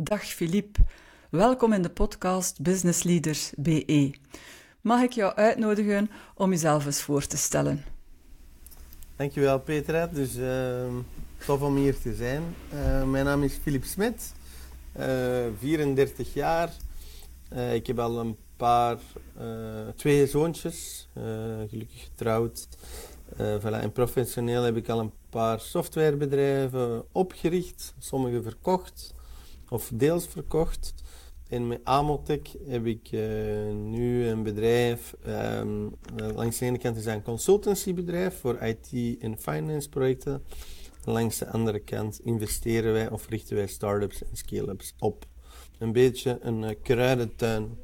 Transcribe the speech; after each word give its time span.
Dag 0.00 0.24
Philippe, 0.24 0.80
welkom 1.30 1.72
in 1.72 1.82
de 1.82 1.90
podcast 1.90 2.62
Business 2.62 3.02
Leaders 3.02 3.52
BE. 3.56 4.14
Mag 4.80 5.02
ik 5.02 5.12
jou 5.12 5.34
uitnodigen 5.34 6.10
om 6.34 6.50
jezelf 6.50 6.86
eens 6.86 7.02
voor 7.02 7.26
te 7.26 7.36
stellen? 7.36 7.84
Dankjewel 9.16 9.60
Petra, 9.60 10.06
dus 10.06 10.36
uh, 10.36 10.86
tof 11.46 11.62
om 11.62 11.76
hier 11.76 11.98
te 11.98 12.14
zijn. 12.14 12.42
Uh, 12.74 13.04
mijn 13.04 13.24
naam 13.24 13.42
is 13.42 13.54
Philippe 13.62 13.86
Smit, 13.86 14.34
uh, 14.98 15.46
34 15.58 16.34
jaar. 16.34 16.72
Uh, 17.52 17.74
ik 17.74 17.86
heb 17.86 17.98
al 17.98 18.18
een 18.18 18.36
paar, 18.56 18.98
twee 19.96 20.26
zoontjes, 20.26 21.08
gelukkig 21.68 22.02
getrouwd. 22.02 22.68
en 23.62 23.92
professioneel 23.92 24.62
heb 24.62 24.76
ik 24.76 24.88
al 24.88 25.00
een 25.00 25.12
paar 25.30 25.60
softwarebedrijven 25.60 27.04
opgericht, 27.12 27.94
sommige 27.98 28.42
verkocht 28.42 29.16
of 29.68 29.90
deels 29.94 30.26
verkocht. 30.26 30.94
En 31.48 31.66
met 31.66 31.80
Amotech 31.84 32.56
heb 32.66 32.86
ik 32.86 33.12
uh, 33.12 33.20
nu 33.74 34.26
een 34.26 34.42
bedrijf. 34.42 35.14
Um, 35.26 35.94
langs 36.16 36.58
de 36.58 36.66
ene 36.66 36.78
kant 36.78 36.96
is 36.96 37.04
dat 37.04 37.14
een 37.14 37.22
consultancybedrijf 37.22 38.40
voor 38.40 38.62
IT 38.62 39.18
en 39.20 39.38
finance 39.38 39.88
projecten. 39.88 40.42
Langs 41.04 41.38
de 41.38 41.48
andere 41.48 41.78
kant 41.78 42.20
investeren 42.20 42.92
wij 42.92 43.10
of 43.10 43.28
richten 43.28 43.56
wij 43.56 43.66
start-ups 43.66 44.22
en 44.22 44.36
scale-ups 44.36 44.94
op. 44.98 45.26
Een 45.78 45.92
beetje 45.92 46.38
een 46.40 46.62
uh, 46.62 46.70
kruidentuin 46.82 47.78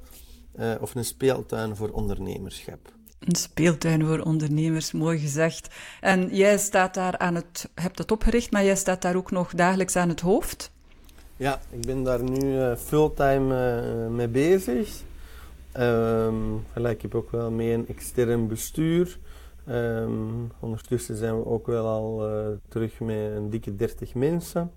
uh, 0.57 0.75
of 0.81 0.95
een 0.95 1.05
speeltuin 1.05 1.77
voor 1.77 1.91
ondernemerschap. 1.91 2.93
Een 3.19 3.37
speeltuin 3.37 4.05
voor 4.05 4.21
ondernemers, 4.21 4.93
mooi 4.93 5.19
gezegd. 5.19 5.75
En 6.01 6.29
jij 6.37 6.59
staat 6.59 6.95
daar 6.95 7.19
aan 7.19 7.35
het, 7.35 7.71
hebt 7.75 7.99
het 7.99 8.11
opgericht, 8.11 8.51
maar 8.51 8.65
jij 8.65 8.77
staat 8.77 9.03
daar 9.03 9.17
ook 9.17 9.31
nog 9.31 9.55
dagelijks 9.55 9.97
aan 9.97 10.09
het 10.09 10.21
hoofd? 10.21 10.73
Ja, 11.37 11.61
ik 11.71 11.87
ben 11.87 12.03
daar 12.03 12.23
nu 12.23 12.59
uh, 12.59 12.77
fulltime 12.77 13.83
uh, 14.07 14.11
mee 14.11 14.29
bezig. 14.29 15.03
Um, 15.79 16.65
ik 16.75 17.03
heb 17.03 17.15
ook 17.15 17.31
wel 17.31 17.51
mee 17.51 17.73
een 17.73 17.89
extern 17.89 18.47
bestuur. 18.49 19.19
Um, 19.69 20.53
ondertussen 20.61 21.17
zijn 21.17 21.39
we 21.39 21.47
ook 21.47 21.67
wel 21.67 21.87
al 21.87 22.31
uh, 22.31 22.47
terug 22.69 23.01
met 23.01 23.17
een 23.37 23.51
dikke 23.51 23.77
30 23.77 24.15
mensen. 24.15 24.73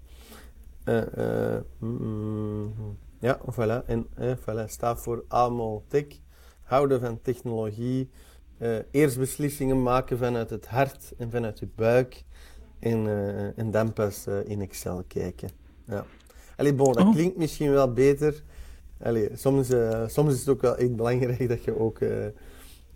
Mm, 1.78 2.74
ja, 3.20 3.40
voilà. 3.52 3.86
En 3.86 4.08
voilà, 4.38 4.66
staat 4.66 5.02
voor 5.02 5.24
AMO 5.28 5.84
Tech. 5.88 6.06
Houden 6.64 7.00
van 7.00 7.22
technologie. 7.22 8.10
eerst 8.92 9.18
beslissingen 9.18 9.84
maken 9.84 10.18
vanuit 10.18 10.50
het 10.50 10.68
hart 10.68 11.14
en 11.18 11.32
vanuit 11.32 11.60
je 11.60 11.68
buik. 11.76 12.24
En, 12.80 13.08
en 13.56 13.72
dan 13.72 13.94
pas 13.94 14.28
in 14.46 14.62
Excel 14.62 15.04
kijken. 15.08 15.50
Ja. 15.86 16.06
Allee, 16.58 16.74
bon, 16.74 16.94
dat 16.94 17.06
oh. 17.06 17.14
klinkt 17.14 17.38
misschien 17.38 17.72
wel 17.72 17.94
beter. 17.94 18.44
Allee, 19.04 19.30
soms, 19.34 19.70
uh, 19.70 20.04
soms 20.08 20.34
is 20.34 20.40
het 20.40 20.50
ook 20.50 20.62
wel 20.62 20.78
echt 20.78 20.96
belangrijk 20.96 21.50
dat 21.54 21.64
je 21.64 21.80
ook, 21.80 22.00
uh, 22.00 22.26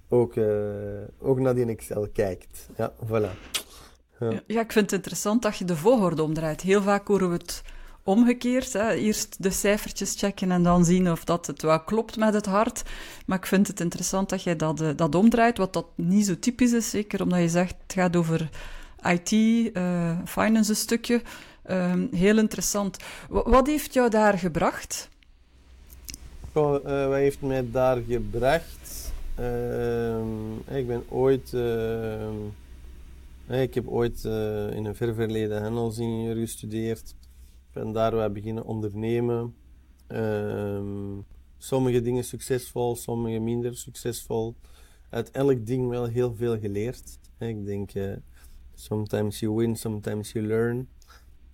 ook, 0.10 0.36
uh, 0.36 0.46
ook 1.20 1.40
naar 1.40 1.56
die 1.56 1.66
Excel 1.66 2.08
kijkt. 2.14 2.70
Ja, 2.78 2.94
voilà. 3.06 3.60
Ja. 4.20 4.42
ja. 4.48 4.62
ik 4.62 4.72
vind 4.72 4.86
het 4.86 4.94
interessant 4.94 5.42
dat 5.42 5.58
je 5.58 5.66
de 5.66 5.76
volgorde 5.76 6.24
omdraait. 6.24 6.62
Heel 6.62 6.82
vaak 6.82 7.08
horen 7.08 7.28
we 7.28 7.34
het 7.34 7.62
omgekeerd. 8.04 8.74
Hè? 8.74 8.92
Eerst 8.92 9.44
de 9.44 9.50
cijfertjes 9.50 10.16
checken 10.18 10.52
en 10.52 10.64
dan 10.64 10.86
zien 10.86 11.12
of 11.12 11.24
dat 11.24 11.48
het 11.48 11.62
wel 11.62 11.84
klopt 11.84 12.18
met 12.18 12.34
het 12.34 12.46
hart. 12.46 12.84
Maar 13.26 13.38
ik 13.38 13.46
vind 13.46 13.68
het 13.68 13.80
interessant 13.80 14.30
dat 14.30 14.44
jij 14.44 14.56
dat, 14.56 14.84
dat 14.96 15.16
omdraait, 15.16 15.58
wat 15.58 15.74
dat 15.74 15.86
niet 15.96 16.26
zo 16.26 16.40
typisch 16.40 16.74
is. 16.74 16.90
Zeker 16.90 17.22
omdat 17.22 17.40
je 17.40 17.50
zegt, 17.50 17.76
het 17.84 17.94
gaat 17.94 18.16
over 18.16 18.50
IT, 19.04 19.30
finance 20.26 20.70
een 20.70 20.76
stukje. 20.76 21.22
Um, 21.70 22.08
heel 22.12 22.38
interessant. 22.38 22.98
Wat 23.30 23.68
heeft 23.68 23.94
jou 23.94 24.10
daar 24.10 24.38
gebracht? 24.38 25.10
Uh, 26.56 26.72
wat 27.08 27.14
heeft 27.14 27.42
mij 27.42 27.72
daar 27.72 27.98
gebracht? 28.08 29.12
Uh, 29.40 30.78
ik 30.78 30.88
ben 30.88 31.04
ooit... 31.10 31.52
Uh, 31.54 32.30
ik 33.60 33.74
heb 33.74 33.88
ooit 33.88 34.26
eh, 34.26 34.76
in 34.76 34.86
een 34.86 34.96
ver 34.96 35.14
verleden 35.14 35.62
handelsingenieur 35.62 36.36
gestudeerd. 36.36 37.16
Ben 37.74 37.92
daar 37.92 38.16
wat 38.16 38.34
beginnen 38.34 38.66
ondernemen. 38.66 39.56
Ehm, 40.08 41.20
sommige 41.58 42.02
dingen 42.02 42.24
succesvol, 42.24 42.96
sommige 42.96 43.40
minder 43.40 43.78
succesvol. 43.78 44.56
Uit 45.10 45.32
elk 45.32 45.66
ding 45.66 45.90
wel 45.90 46.06
heel 46.06 46.36
veel 46.36 46.60
geleerd. 46.60 47.20
Ik 47.40 47.66
denk, 47.66 47.92
eh, 47.92 48.14
sometimes 48.74 49.40
you 49.40 49.56
win, 49.56 49.76
sometimes 49.76 50.32
you 50.32 50.46
learn. 50.46 50.90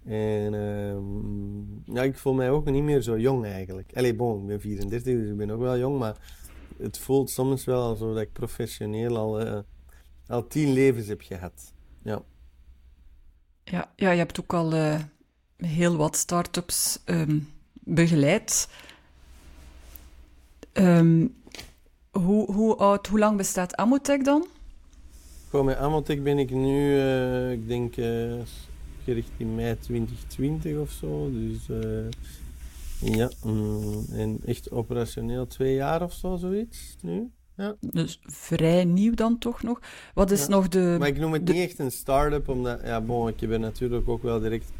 En 0.07 0.53
uh, 0.53 1.95
ja, 1.95 2.03
ik 2.03 2.17
voel 2.17 2.33
mij 2.33 2.49
ook 2.49 2.69
niet 2.69 2.83
meer 2.83 3.01
zo 3.01 3.17
jong 3.17 3.45
eigenlijk. 3.45 3.91
Allee, 3.95 4.15
bon, 4.15 4.41
ik 4.41 4.47
ben 4.47 4.61
34, 4.61 5.13
dus 5.13 5.29
ik 5.29 5.37
ben 5.37 5.51
ook 5.51 5.59
wel 5.59 5.77
jong, 5.77 5.99
maar 5.99 6.17
het 6.77 6.97
voelt 6.97 7.29
soms 7.29 7.65
wel 7.65 7.81
alsof 7.81 8.17
ik 8.17 8.33
professioneel 8.33 9.17
al, 9.17 9.45
uh, 9.45 9.59
al 10.27 10.47
tien 10.47 10.73
levens 10.73 11.07
heb 11.07 11.21
gehad. 11.21 11.73
Ja. 12.03 12.21
Ja, 13.63 13.91
ja 13.95 14.11
je 14.11 14.17
hebt 14.17 14.39
ook 14.39 14.53
al 14.53 14.73
uh, 14.73 14.99
heel 15.57 15.97
wat 15.97 16.15
start-ups 16.15 16.99
um, 17.05 17.49
begeleid. 17.73 18.69
Um, 20.73 21.35
hoe, 22.11 22.51
hoe 22.51 22.75
oud, 22.75 23.07
hoe 23.07 23.19
lang 23.19 23.37
bestaat 23.37 23.75
Amotech 23.75 24.21
dan? 24.21 24.47
Goh, 25.49 25.65
met 25.65 25.77
Amotech 25.77 26.21
ben 26.21 26.39
ik 26.39 26.49
nu, 26.49 26.95
uh, 26.95 27.51
ik 27.51 27.67
denk 27.67 27.95
richting 29.13 29.55
mei 29.55 29.77
2020 29.79 30.77
of 30.77 30.91
zo. 30.91 31.31
Dus 31.31 31.69
uh, 31.69 33.15
ja, 33.15 33.31
mm, 33.43 34.05
en 34.11 34.39
echt 34.45 34.71
operationeel 34.71 35.47
twee 35.47 35.75
jaar 35.75 36.01
of 36.01 36.13
zo, 36.13 36.35
zoiets 36.35 36.95
nu. 37.01 37.31
Ja. 37.55 37.75
Dus 37.79 38.19
vrij 38.21 38.85
nieuw 38.85 39.13
dan 39.13 39.37
toch 39.37 39.63
nog. 39.63 39.79
Wat 40.13 40.31
is 40.31 40.47
nog 40.47 40.67
de... 40.67 40.95
Maar 40.99 41.07
ik 41.07 41.17
noem 41.17 41.33
het 41.33 41.43
niet 41.43 41.55
echt 41.55 41.79
een 41.79 41.91
start-up, 41.91 42.49
omdat, 42.49 42.81
ja, 42.83 43.01
bon, 43.01 43.27
ik 43.27 43.39
heb 43.39 43.51
er 43.51 43.59
natuurlijk 43.59 44.09
ook 44.09 44.23
wel 44.23 44.39
direct 44.39 44.71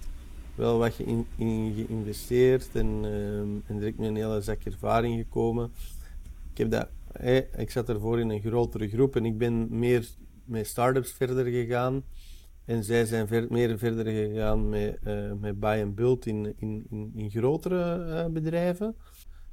wel 0.56 0.78
wat 0.78 1.00
in, 1.00 1.26
in 1.36 1.74
geïnvesteerd 1.76 2.70
en, 2.74 3.04
uh, 3.04 3.40
en 3.40 3.80
direct 3.80 3.98
met 3.98 4.08
een 4.08 4.16
hele 4.16 4.42
zak 4.42 4.64
ervaring 4.64 5.18
gekomen. 5.18 5.72
Ik, 6.52 6.58
heb 6.58 6.72
dat, 6.72 6.88
ik 7.58 7.72
zat 7.72 7.90
ervoor 7.90 8.20
in 8.20 8.30
een 8.30 8.42
grotere 8.42 8.88
groep 8.88 9.16
en 9.16 9.26
ik 9.26 9.38
ben 9.38 9.68
meer 9.70 10.08
met 10.46 10.68
start-ups 10.68 11.12
verder 11.12 11.46
gegaan. 11.46 12.04
En 12.68 12.84
zij 12.84 13.06
zijn 13.06 13.28
ver, 13.28 13.46
meer 13.50 13.78
verder 13.78 14.06
gegaan 14.06 14.70
met, 14.70 14.98
uh, 15.04 15.32
met 15.40 15.60
buy 15.60 15.82
and 15.84 15.96
build 15.96 16.26
in, 16.26 16.54
in, 16.58 16.86
in, 16.90 17.12
in 17.16 17.30
grotere 17.30 18.06
uh, 18.06 18.34
bedrijven. 18.34 18.96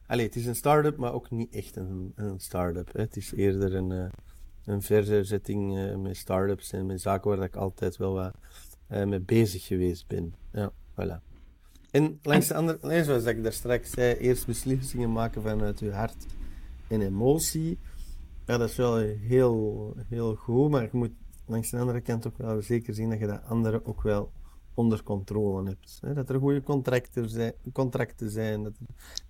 Allee, 0.07 0.27
het 0.27 0.37
is 0.37 0.47
een 0.47 0.55
start-up, 0.55 0.97
maar 0.97 1.13
ook 1.13 1.31
niet 1.31 1.55
echt 1.55 1.77
een, 1.77 2.13
een 2.15 2.41
start-up. 2.41 2.93
Hè. 2.93 3.01
Het 3.01 3.17
is 3.17 3.33
eerder 3.33 3.75
een, 3.75 3.91
uh, 3.91 4.05
een 4.65 4.83
verzetting 4.83 5.97
met 6.03 6.17
start-ups 6.17 6.73
en 6.73 6.87
met 6.87 7.01
zaken 7.01 7.31
waar 7.31 7.43
ik 7.43 7.57
altijd 7.57 7.97
wel 7.97 8.13
wat 8.13 8.35
mee 9.07 9.21
bezig 9.21 9.67
geweest 9.67 10.07
ben. 10.07 10.35
Ja, 10.53 10.73
voilà. 10.73 11.33
En 11.91 12.19
langs 12.23 12.49
de 12.49 12.55
andere 12.55 12.79
lijn, 12.83 13.05
zoals 13.05 13.25
ik 13.25 13.43
daar 13.43 13.53
straks 13.53 13.91
zei, 13.91 14.15
eerst 14.15 14.47
beslissingen 14.47 15.13
maken 15.13 15.43
vanuit 15.43 15.81
je 15.81 15.93
hart 15.93 16.27
en 16.89 17.01
emotie. 17.01 17.79
Ja, 18.47 18.59
dat 18.59 18.69
is 18.69 18.77
wel 18.77 18.97
heel, 18.97 19.95
heel 20.09 20.35
goed, 20.35 20.71
maar 20.71 20.83
je 20.83 20.89
moet 20.93 21.13
langs 21.47 21.71
de 21.71 21.79
andere 21.79 22.01
kant 22.01 22.27
ook 22.27 22.39
wel 22.39 22.63
zeker 22.63 22.95
zien 22.95 23.11
dat 23.11 23.19
je 23.19 23.27
dat 23.27 23.45
andere 23.45 23.85
ook 23.85 24.03
wel 24.03 24.33
onder 24.75 25.03
controle 25.03 25.69
hebt. 25.69 25.99
Hè? 26.01 26.15
Dat 26.15 26.29
er 26.29 26.39
goede 26.39 26.63
contracten 26.63 27.29
zijn, 27.29 27.53
contracten 27.73 28.31
zijn 28.31 28.63
dat 28.63 28.73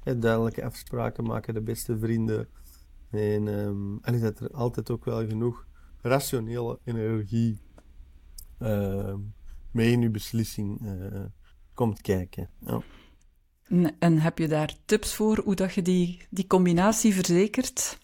er 0.02 0.20
duidelijke 0.20 0.64
afspraken 0.64 1.24
maken, 1.24 1.54
de 1.54 1.62
beste 1.62 1.98
vrienden. 1.98 2.48
En 3.10 3.46
um, 3.46 4.00
dat 4.00 4.40
er 4.40 4.50
altijd 4.50 4.90
ook 4.90 5.04
wel 5.04 5.26
genoeg 5.26 5.66
rationele 6.00 6.78
energie 6.84 7.58
uh, 8.58 9.14
mee 9.70 9.92
in 9.92 10.00
je 10.00 10.10
beslissing 10.10 10.80
uh, 10.82 11.24
komt 11.74 12.00
kijken. 12.00 12.50
Ja. 12.58 12.82
En 13.98 14.18
heb 14.20 14.38
je 14.38 14.48
daar 14.48 14.76
tips 14.84 15.14
voor 15.14 15.38
hoe 15.44 15.54
dat 15.54 15.74
je 15.74 15.82
die, 15.82 16.26
die 16.30 16.46
combinatie 16.46 17.14
verzekert? 17.14 17.98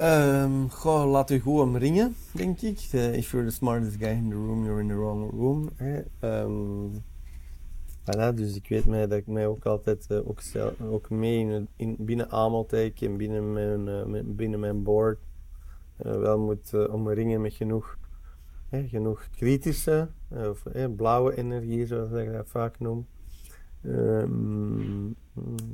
Um, 0.00 0.70
goh, 0.70 1.10
laat 1.10 1.30
u 1.30 1.40
goed 1.40 1.60
omringen, 1.60 2.14
denk 2.32 2.60
ik. 2.60 2.88
Uh, 2.94 3.16
if 3.16 3.30
you're 3.30 3.46
the 3.46 3.52
smartest 3.52 3.96
guy 3.96 4.10
in 4.10 4.28
the 4.30 4.36
room, 4.36 4.64
you're 4.64 4.80
in 4.80 4.88
the 4.88 4.94
wrong 4.94 5.30
room. 5.30 5.70
Voilà, 8.04 8.34
dus 8.34 8.56
ik 8.56 8.68
weet 8.68 8.86
mij 8.86 9.06
dat 9.06 9.18
ik 9.18 9.26
mij 9.26 9.46
ook 9.46 9.66
altijd 9.66 10.06
uh, 10.10 10.28
ook, 10.28 10.40
stel, 10.40 10.72
ook 10.90 11.10
mee 11.10 11.38
in, 11.38 11.68
in, 11.76 11.96
binnen 11.98 12.30
Amaltech 12.30 13.02
en 13.02 13.16
binnen 13.16 13.52
mijn, 13.52 13.86
uh, 13.86 14.20
binnen 14.24 14.60
mijn 14.60 14.82
board 14.82 15.18
wel 15.96 16.38
moet 16.38 16.88
omringen 16.90 17.40
met 17.40 17.54
genoeg, 17.54 17.98
genoeg 18.70 19.28
kritische, 19.36 20.08
of 20.30 20.62
blauwe 20.96 21.36
energie, 21.36 21.86
zoals 21.86 22.10
ik 22.10 22.32
dat 22.32 22.48
vaak 22.48 22.78
noem. 22.78 23.06
Um, 23.84 25.16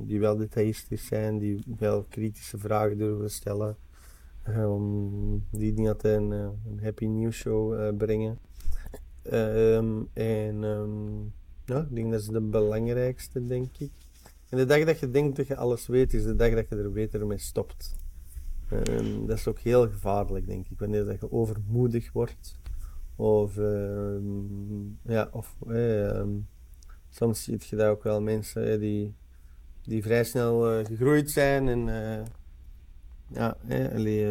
die 0.07 0.21
wel 0.21 0.37
detailistisch 0.37 1.07
zijn, 1.07 1.39
die 1.39 1.63
wel 1.79 2.05
kritische 2.09 2.59
vragen 2.59 2.99
durven 2.99 3.31
stellen. 3.31 3.77
Um, 4.49 5.45
die 5.51 5.73
niet 5.73 5.89
altijd 5.89 6.21
een, 6.21 6.33
eh, 6.33 6.49
een 6.71 6.81
happy 6.83 7.07
news 7.07 7.37
show 7.37 7.75
uh, 7.75 7.89
brengen. 7.97 8.39
Um, 9.33 10.09
en 10.13 10.63
um, 10.63 11.33
Ja, 11.65 11.81
ik 11.81 11.95
denk 11.95 12.11
dat 12.11 12.21
is 12.21 12.27
de 12.27 12.41
belangrijkste, 12.41 13.47
denk 13.47 13.77
ik. 13.79 13.91
En 14.49 14.59
de 14.59 14.65
dag 14.65 14.85
dat 14.85 14.99
je 14.99 15.11
denkt 15.11 15.37
dat 15.37 15.47
je 15.47 15.57
alles 15.57 15.87
weet, 15.87 16.15
is 16.15 16.25
de 16.25 16.37
dag 16.37 16.55
dat 16.55 16.69
je 16.69 16.77
er 16.77 16.93
beter 16.93 17.27
mee 17.27 17.39
stopt. 17.39 17.97
Dat 19.27 19.39
is 19.39 19.49
ook 19.49 19.59
heel 19.59 19.89
gevaarlijk, 19.89 20.47
denk 20.47 20.67
ik, 20.69 20.79
wanneer 20.79 21.05
dat 21.05 21.21
je 21.21 21.33
overmoedig 21.33 22.13
wordt. 22.13 22.59
Of, 23.17 23.57
ja, 25.03 25.29
of 25.33 25.57
soms 27.11 27.43
zie 27.43 27.59
je 27.59 27.77
dat 27.77 27.89
ook 27.89 28.03
wel 28.03 28.21
mensen 28.21 28.81
die, 28.81 29.15
die 29.83 30.03
vrij 30.03 30.25
snel 30.25 30.79
uh, 30.79 30.85
gegroeid 30.85 31.31
zijn 31.31 31.69
en, 31.69 31.89
ja, 33.35 33.57
allee, 33.95 34.27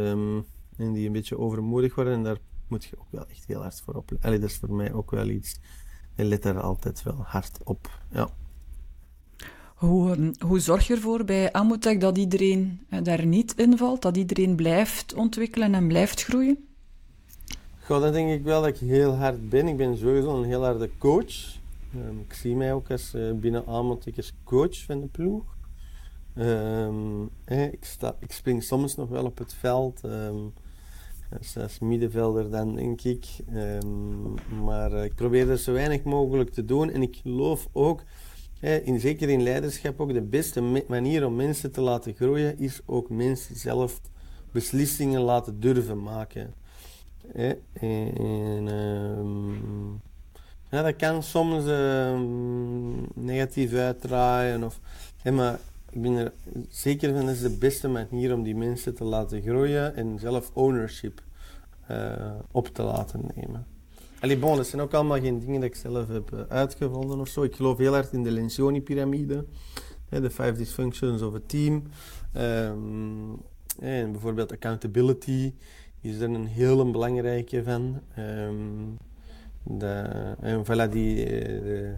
en 0.77 0.93
die 0.93 1.07
een 1.07 1.11
beetje 1.11 1.37
overmoedig 1.37 1.95
worden. 1.95 2.13
En 2.13 2.23
daar 2.23 2.37
moet 2.67 2.83
je 2.83 2.97
ook 2.99 3.07
wel 3.09 3.27
echt 3.27 3.45
heel 3.47 3.61
hard 3.61 3.81
voor 3.81 3.93
op. 3.93 4.11
Allee, 4.21 4.39
dat 4.39 4.49
is 4.49 4.57
voor 4.57 4.73
mij 4.73 4.93
ook 4.93 5.11
wel 5.11 5.27
iets. 5.27 5.59
Je 6.15 6.23
let 6.23 6.45
er 6.45 6.59
altijd 6.59 7.03
wel 7.03 7.17
hard 7.23 7.59
op. 7.63 7.99
Ja. 8.11 8.29
Hoe, 9.75 10.11
ehm, 10.11 10.33
hoe 10.47 10.59
zorg 10.59 10.87
je 10.87 10.93
ervoor 10.93 11.23
bij 11.23 11.51
Amutech 11.51 11.97
dat 11.97 12.17
iedereen 12.17 12.79
eh, 12.89 13.03
daar 13.03 13.25
niet 13.25 13.53
invalt, 13.55 14.01
dat 14.01 14.17
iedereen 14.17 14.55
blijft 14.55 15.13
ontwikkelen 15.13 15.73
en 15.73 15.87
blijft 15.87 16.23
groeien? 16.23 16.67
Goh, 17.79 18.01
dat 18.01 18.13
denk 18.13 18.31
ik 18.31 18.43
wel 18.43 18.61
dat 18.61 18.69
ik 18.69 18.77
heel 18.77 19.15
hard 19.15 19.49
ben. 19.49 19.67
Ik 19.67 19.77
ben 19.77 19.97
sowieso 19.97 20.37
een 20.37 20.47
heel 20.47 20.63
harde 20.63 20.89
coach. 20.97 21.61
Um, 21.95 22.19
ik 22.27 22.33
zie 22.33 22.55
mij 22.55 22.73
ook 22.73 22.91
als 22.91 23.13
uh, 23.15 23.33
binnen 23.33 23.65
Amutech 23.67 24.17
als 24.17 24.33
coach 24.43 24.83
van 24.83 24.99
de 24.99 25.07
ploeg. 25.07 25.43
Um, 26.37 27.29
ik, 27.45 27.95
spring 28.27 28.63
soms 28.63 28.95
nog 28.95 29.09
wel 29.09 29.25
op 29.25 29.37
het 29.37 29.53
veld. 29.53 30.01
Um, 30.05 30.53
als, 31.57 31.79
middenvelder 31.79 32.49
dan, 32.49 32.75
denk 32.75 33.01
ik. 33.01 33.25
maar 34.63 34.91
uh, 34.91 35.03
ik 35.03 35.15
probeer 35.15 35.49
er 35.49 35.57
zo 35.57 35.73
weinig 35.73 36.03
mogelijk 36.03 36.49
te 36.49 36.65
doen. 36.65 36.91
En 36.91 37.01
ik 37.01 37.19
geloof 37.21 37.67
ook 37.71 38.03
in, 38.59 38.99
zeker 38.99 39.29
in 39.29 39.43
leiderschap 39.43 39.99
ook 39.99 40.13
de 40.13 40.21
beste 40.21 40.83
manier 40.87 41.25
om 41.25 41.35
mensen 41.35 41.71
te 41.71 41.81
laten 41.81 42.13
groeien 42.13 42.59
is 42.59 42.79
ook 42.85 43.09
mensen 43.09 43.55
zelf 43.55 44.01
beslissingen 44.51 45.21
laten 45.21 45.59
durven 45.59 46.03
maken. 46.03 46.53
en, 47.33 48.67
ehm, 48.67 49.91
ja, 50.69 50.81
dat 50.81 50.95
kan 50.95 51.23
soms 51.23 51.65
ehm, 51.65 53.25
negatief 53.25 53.73
uitdraaien. 53.73 54.63
Of, 54.63 54.79
maar 55.31 55.59
ik 55.93 56.01
ben 56.01 56.15
er 56.15 56.31
zeker 56.69 57.13
van 57.13 57.25
dat 57.25 57.35
is 57.35 57.41
de 57.41 57.57
beste 57.57 57.87
manier 57.87 58.33
om 58.33 58.43
die 58.43 58.55
mensen 58.55 58.95
te 58.95 59.03
laten 59.03 59.41
groeien 59.41 59.95
en 59.95 60.19
zelf 60.19 60.51
ownership 60.53 61.21
uh, 61.91 62.31
op 62.51 62.67
te 62.67 62.83
laten 62.83 63.21
nemen. 63.35 63.65
Allee, 64.19 64.37
bon, 64.37 64.55
dat 64.55 64.67
zijn 64.67 64.81
ook 64.81 64.93
allemaal 64.93 65.19
geen 65.19 65.39
dingen 65.39 65.61
dat 65.61 65.69
ik 65.69 65.75
zelf 65.75 66.07
heb 66.07 66.33
eh, 66.33 66.39
uitgevonden 66.47 67.19
of 67.19 67.27
zo. 67.27 67.43
Ik 67.43 67.55
geloof 67.55 67.77
heel 67.77 67.95
erg 67.95 68.11
in 68.11 68.23
de 68.23 68.31
Lencioni-pyramide. 68.31 69.45
De 70.09 70.29
five 70.29 70.51
dysfunctions 70.51 71.21
of 71.21 71.35
a 71.35 71.39
team. 71.45 71.83
Um, 72.37 73.41
en 73.79 74.11
bijvoorbeeld 74.11 74.51
accountability 74.51 75.53
is 76.01 76.19
er 76.19 76.29
een 76.29 76.45
heel 76.45 76.91
belangrijke 76.91 77.63
van. 77.63 77.99
Um, 78.19 78.97
de, 79.63 80.09
en 80.39 80.65
voilà, 80.65 80.91
die, 80.91 81.25
eh, 81.25 81.91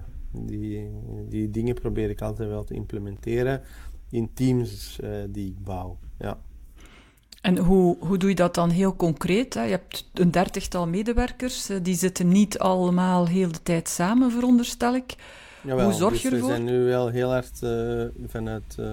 die, 0.46 0.90
die 1.30 1.50
dingen 1.50 1.76
probeer 1.76 2.10
ik 2.10 2.22
altijd 2.22 2.50
wel 2.50 2.64
te 2.64 2.74
implementeren 2.74 3.62
in 4.10 4.34
teams 4.34 5.00
uh, 5.04 5.10
die 5.30 5.48
ik 5.48 5.64
bouw. 5.64 5.98
Ja. 6.20 6.38
En 7.46 7.58
hoe, 7.58 7.98
hoe 8.00 8.18
doe 8.18 8.30
je 8.30 8.36
dat 8.36 8.56
dan 8.56 8.70
heel 8.70 8.96
concreet? 8.96 9.54
Hè? 9.54 9.64
Je 9.64 9.72
hebt 9.72 10.10
een 10.14 10.32
dertigtal 10.32 10.88
medewerkers, 10.88 11.70
eh, 11.70 11.78
die 11.82 11.96
zitten 11.96 12.28
niet 12.28 12.60
allemaal 12.60 13.28
heel 13.28 13.52
de 13.52 13.64
tijd 13.64 13.90
samen, 13.90 14.32
veronderstel 14.32 14.96
ik. 14.96 15.16
hoe 15.62 15.94
zorg 15.94 16.14
dus 16.14 16.22
je 16.22 16.30
ervoor? 16.30 16.50
We 16.50 16.56
zijn 16.56 16.66
nu 16.66 16.84
wel 16.84 17.08
heel 17.08 17.30
hard 17.30 17.60
uh, 17.64 18.04
vanuit 18.28 18.76
uh, 18.80 18.88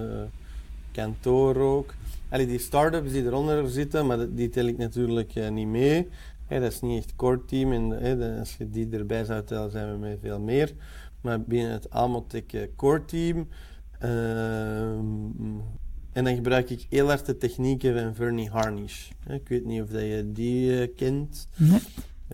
kantoor 0.91 1.55
ook. 1.55 1.93
Allee, 2.29 2.47
die 2.47 2.59
start-ups 2.59 3.11
die 3.11 3.25
eronder 3.25 3.69
zitten, 3.69 4.05
maar 4.05 4.33
die 4.33 4.49
tel 4.49 4.65
ik 4.65 4.77
natuurlijk 4.77 5.35
uh, 5.35 5.49
niet 5.49 5.67
mee. 5.67 6.07
Hey, 6.47 6.59
dat 6.59 6.71
is 6.71 6.81
niet 6.81 7.03
echt 7.03 7.15
core 7.15 7.45
team 7.45 7.71
en 7.71 7.89
hey, 7.89 8.39
als 8.39 8.55
je 8.57 8.69
die 8.69 8.89
erbij 8.89 9.25
zou 9.25 9.43
tellen, 9.43 9.71
zijn 9.71 9.91
we 9.91 9.97
met 9.97 10.17
veel 10.21 10.39
meer. 10.39 10.73
Maar 11.23 11.41
binnen 11.41 11.71
het 11.71 11.89
Amotech 11.89 12.75
core 12.75 13.05
team 13.05 13.47
ehm, 13.99 15.59
en 16.11 16.23
dan 16.23 16.35
gebruik 16.35 16.69
ik 16.69 16.85
heel 16.89 17.07
hard 17.07 17.25
de 17.25 17.37
technieken 17.37 17.99
van 17.99 18.15
Vernie 18.15 18.49
Harnish. 18.49 19.09
Ik 19.27 19.47
weet 19.47 19.65
niet 19.65 19.81
of 19.81 19.89
dat 19.89 20.01
je 20.01 20.31
die 20.31 20.71
uh, 20.71 20.95
kent. 20.95 21.47
Nee. 21.55 21.79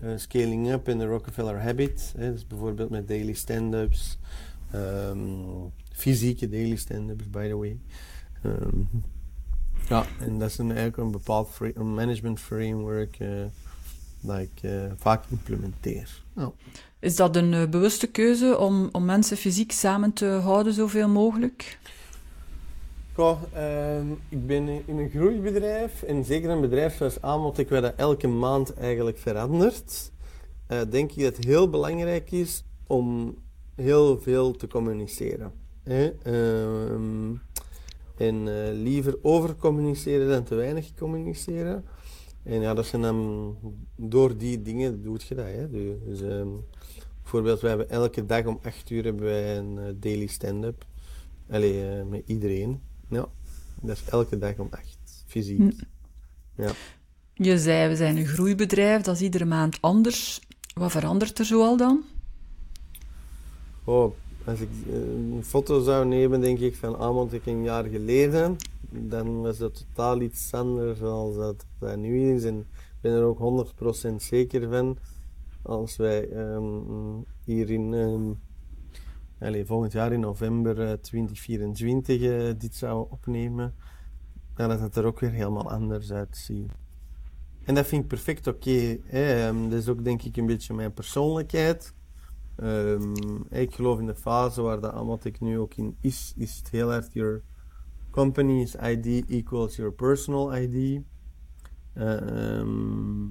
Uh, 0.02 0.12
scaling 0.16 0.70
up 0.70 0.88
in 0.88 0.98
de 0.98 1.06
Rockefeller 1.06 1.62
Habit. 1.62 2.12
Hè, 2.16 2.32
dus 2.32 2.46
bijvoorbeeld 2.46 2.90
met 2.90 3.08
daily 3.08 3.32
stand-ups. 3.32 4.18
Um, 4.74 5.72
fysieke 5.92 6.48
daily 6.48 6.76
stand-ups, 6.76 7.30
by 7.30 7.48
the 7.48 7.56
way. 7.56 7.78
Um, 8.44 8.88
ja, 9.88 10.06
en 10.20 10.38
dat 10.38 10.50
is 10.50 10.58
een, 10.58 10.66
eigenlijk 10.66 10.96
een 10.96 11.10
bepaald 11.10 11.58
een 11.74 11.94
management 11.94 12.40
framework 12.40 13.18
uh, 13.18 13.44
dat 14.20 14.38
ik 14.38 14.70
vaak 14.96 15.24
implementeer. 15.30 16.22
Oh. 16.36 16.46
Is 16.98 17.16
dat 17.16 17.36
een 17.36 17.70
bewuste 17.70 18.06
keuze 18.06 18.58
om, 18.58 18.88
om 18.92 19.04
mensen 19.04 19.36
fysiek 19.36 19.72
samen 19.72 20.12
te 20.12 20.26
houden 20.26 20.72
zoveel 20.72 21.08
mogelijk? 21.08 21.78
Ehm, 23.52 24.10
ik 24.28 24.46
ben 24.46 24.68
in 24.68 24.98
een 24.98 25.10
groeibedrijf 25.10 26.02
en 26.02 26.24
zeker 26.24 26.50
een 26.50 26.60
bedrijf 26.60 26.96
zoals 26.96 27.22
Amot, 27.22 27.68
waar 27.68 27.80
dat 27.80 27.94
elke 27.96 28.28
maand 28.28 28.74
eigenlijk 28.74 29.18
verandert, 29.18 30.12
uh, 30.68 30.80
denk 30.90 31.12
ik 31.12 31.22
dat 31.22 31.36
het 31.36 31.44
heel 31.44 31.70
belangrijk 31.70 32.30
is 32.30 32.64
om 32.86 33.36
heel 33.74 34.20
veel 34.20 34.56
te 34.56 34.66
communiceren. 34.66 35.52
Hè? 35.82 36.10
Ehm, 36.22 37.34
en 38.16 38.46
uh, 38.46 38.82
liever 38.82 39.18
overcommuniceren 39.22 40.28
dan 40.28 40.42
te 40.44 40.54
weinig 40.54 40.94
communiceren. 40.94 41.84
En 42.42 42.60
ja, 42.60 42.74
dat 42.74 42.86
zijn 42.86 43.02
dan 43.02 43.56
door 43.96 44.36
die 44.36 44.62
dingen 44.62 45.02
doet 45.02 45.22
je 45.22 45.34
dat. 45.34 45.46
Hè? 45.46 45.70
Dus, 45.70 46.20
um, 46.20 46.64
bijvoorbeeld, 47.22 47.60
we 47.60 47.68
hebben 47.68 47.90
elke 47.90 48.26
dag 48.26 48.46
om 48.46 48.58
8 48.62 48.90
uur 48.90 49.04
hebben 49.04 49.24
wij 49.24 49.56
een 49.56 49.76
uh, 49.76 49.84
daily 49.96 50.26
stand-up. 50.26 50.86
Allee, 51.50 52.04
met 52.04 52.22
iedereen. 52.26 52.80
Ja, 53.08 53.28
dat 53.82 53.96
is 53.96 54.04
elke 54.04 54.38
dag 54.38 54.58
om 54.58 54.68
echt, 54.70 55.24
fysiek. 55.26 55.58
Hm. 55.58 55.70
Ja. 56.56 56.72
Je 57.34 57.58
zei, 57.58 57.88
we 57.88 57.96
zijn 57.96 58.16
een 58.16 58.26
groeibedrijf, 58.26 59.02
dat 59.02 59.14
is 59.14 59.22
iedere 59.22 59.44
maand 59.44 59.80
anders. 59.80 60.40
Wat 60.74 60.90
verandert 60.90 61.38
er 61.38 61.44
zoal 61.44 61.76
dan? 61.76 62.04
Oh, 63.84 64.14
als 64.44 64.60
ik 64.60 64.68
eh, 64.86 64.94
een 64.94 65.44
foto 65.44 65.82
zou 65.82 66.06
nemen, 66.06 66.40
denk 66.40 66.58
ik, 66.58 66.76
van 66.76 66.96
Amond 66.96 67.46
een 67.46 67.62
jaar 67.62 67.84
geleden, 67.84 68.56
dan 68.90 69.40
was 69.40 69.58
dat 69.58 69.74
totaal 69.74 70.20
iets 70.20 70.54
anders 70.54 70.98
dan 70.98 71.34
dat, 71.34 71.66
dat 71.78 71.96
nu 71.96 72.34
is. 72.34 72.44
En 72.44 72.58
ik 72.58 73.00
ben 73.00 73.12
er 73.12 73.22
ook 73.22 73.72
100% 74.10 74.14
zeker 74.16 74.68
van, 74.68 74.98
als 75.62 75.96
wij 75.96 76.30
um, 76.32 77.24
hier 77.44 77.70
in 77.70 77.92
um, 77.92 78.40
allez, 79.40 79.66
volgend 79.66 79.92
jaar 79.92 80.12
in 80.12 80.20
november 80.20 81.00
2024 81.00 82.20
uh, 82.20 82.48
eh, 82.48 82.58
dit 82.58 82.74
zouden 82.74 83.10
opnemen, 83.10 83.74
dan 84.54 84.68
dat 84.68 84.80
het 84.80 84.96
er 84.96 85.04
ook 85.04 85.20
weer 85.20 85.30
helemaal 85.30 85.70
anders 85.70 86.12
uitziet. 86.12 86.72
En 87.64 87.74
dat 87.74 87.86
vind 87.86 88.02
ik 88.02 88.08
perfect 88.08 88.46
oké. 88.46 88.98
Um, 89.14 89.70
dat 89.70 89.78
is 89.78 89.88
ook 89.88 90.04
denk 90.04 90.22
ik 90.22 90.36
een 90.36 90.46
beetje 90.46 90.74
mijn 90.74 90.94
persoonlijkheid. 90.94 91.94
Um, 92.62 93.14
ik 93.48 93.74
geloof 93.74 93.98
in 93.98 94.06
de 94.06 94.14
fase 94.14 94.62
waar 94.62 94.80
dat 94.80 94.92
Amatic 94.92 95.40
nu 95.40 95.58
ook 95.58 95.74
in 95.74 95.96
is, 96.00 96.32
is 96.36 96.56
het 96.56 96.70
heel 96.70 96.92
erg 96.92 97.06
your 97.12 97.42
company's 98.10 98.74
ID 98.74 99.30
equals 99.30 99.76
your 99.76 99.92
personal 99.92 100.56
ID. 100.56 101.02
Ehm, 101.94 103.22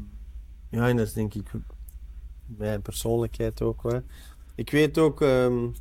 ja, 0.70 0.88
en 0.88 0.98
dat 0.98 1.08
is 1.08 1.14
denk 1.14 1.34
ik 1.34 1.52
mijn 2.46 2.82
persoonlijkheid 2.82 3.62
ook. 3.62 3.84
Hè. 3.84 4.00
Ik 4.56 4.72
weet 4.72 4.98
ook, 4.98 5.22
um, 5.22 5.74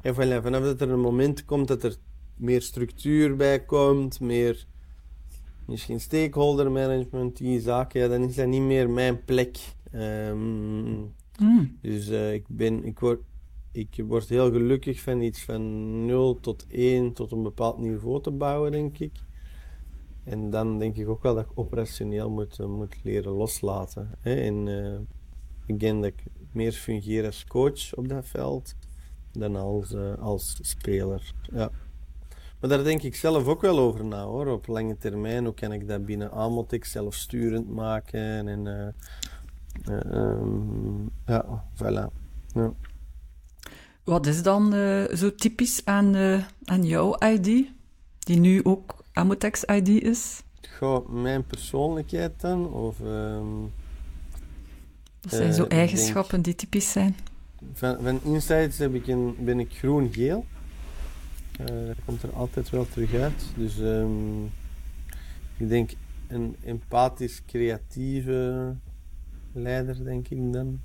en 0.00 0.14
vanaf 0.14 0.62
dat 0.62 0.80
er 0.80 0.90
een 0.90 1.00
moment 1.00 1.44
komt 1.44 1.68
dat 1.68 1.82
er 1.82 1.96
meer 2.36 2.62
structuur 2.62 3.36
bij 3.36 3.64
komt, 3.64 4.20
meer 4.20 4.66
misschien 5.66 6.00
stakeholder 6.00 6.72
management, 6.72 7.36
die 7.36 7.60
zaken, 7.60 8.00
ja, 8.00 8.08
dan 8.08 8.22
is 8.22 8.34
dat 8.34 8.46
niet 8.46 8.62
meer 8.62 8.90
mijn 8.90 9.24
plek. 9.24 9.58
Um, 9.94 11.14
mm. 11.40 11.78
Dus 11.80 12.08
uh, 12.08 12.32
ik, 12.32 12.44
ben, 12.48 12.84
ik, 12.84 12.98
word, 12.98 13.20
ik 13.72 14.02
word 14.06 14.28
heel 14.28 14.50
gelukkig 14.50 15.00
van 15.00 15.20
iets 15.20 15.42
van 15.42 16.04
0 16.06 16.40
tot 16.40 16.66
1 16.68 17.12
tot 17.12 17.32
een 17.32 17.42
bepaald 17.42 17.78
niveau 17.78 18.22
te 18.22 18.30
bouwen, 18.30 18.72
denk 18.72 18.98
ik. 18.98 19.12
En 20.24 20.50
dan 20.50 20.78
denk 20.78 20.96
ik 20.96 21.08
ook 21.08 21.22
wel 21.22 21.34
dat 21.34 21.44
ik 21.44 21.58
operationeel 21.58 22.30
moet, 22.30 22.58
uh, 22.58 22.66
moet 22.66 22.96
leren 23.02 23.32
loslaten. 23.32 24.10
Hè? 24.18 24.34
En 24.34 24.66
uh, 24.66 24.98
ik 25.66 25.80
denk 25.80 26.02
dat 26.02 26.12
ik 26.12 26.24
meer 26.52 26.72
fungeer 26.72 27.26
als 27.26 27.44
coach 27.44 27.94
op 27.94 28.08
dat 28.08 28.26
veld 28.26 28.74
dan 29.32 29.56
als, 29.56 29.94
als 30.18 30.58
speler. 30.62 31.32
Ja. 31.52 31.70
Maar 32.60 32.70
daar 32.70 32.84
denk 32.84 33.02
ik 33.02 33.14
zelf 33.14 33.46
ook 33.46 33.60
wel 33.60 33.78
over 33.78 34.04
na 34.04 34.24
hoor. 34.24 34.46
Op 34.46 34.66
lange 34.66 34.96
termijn, 34.96 35.44
hoe 35.44 35.54
kan 35.54 35.72
ik 35.72 35.88
dat 35.88 36.04
binnen 36.04 36.32
Amotix 36.32 36.90
zelfsturend 36.90 37.68
maken 37.68 38.48
en 38.48 38.94
um, 39.88 41.10
ja, 41.26 41.64
voilà. 41.74 42.10
Ja. 42.54 42.72
Wat 44.04 44.26
is 44.26 44.42
dan 44.42 44.74
uh, 44.74 45.04
zo 45.04 45.34
typisch 45.34 45.84
aan, 45.84 46.16
uh, 46.16 46.44
aan 46.64 46.84
jouw 46.84 47.16
ID, 47.18 47.66
die 48.18 48.38
nu 48.38 48.64
ook 48.64 49.04
Amotex 49.12 49.64
ID 49.64 49.88
is? 49.88 50.42
Goh, 50.78 51.08
mijn 51.08 51.46
persoonlijkheid 51.46 52.40
dan? 52.40 52.72
Of, 52.72 53.00
um, 53.00 53.72
Wat 55.20 55.32
zijn 55.32 55.54
zo 55.54 55.64
eigenschappen 55.64 56.42
die 56.42 56.54
typisch 56.54 56.92
zijn? 56.92 57.16
Van, 57.72 57.96
van 58.02 58.20
Insights 58.22 58.78
heb 58.78 58.94
ik 58.94 59.06
een, 59.06 59.36
ben 59.38 59.60
ik 59.60 59.72
groen-geel. 59.72 60.44
dat 61.56 61.96
komt 62.04 62.22
er 62.22 62.32
altijd 62.32 62.70
wel 62.70 62.86
terug 62.88 63.14
uit. 63.14 63.44
Dus 63.56 63.78
um, 63.78 64.44
ik 65.56 65.68
denk 65.68 65.90
een 66.28 66.56
empathisch 66.64 67.42
creatieve 67.46 68.74
leider, 69.54 70.04
denk 70.04 70.28
ik 70.28 70.52
dan. 70.52 70.80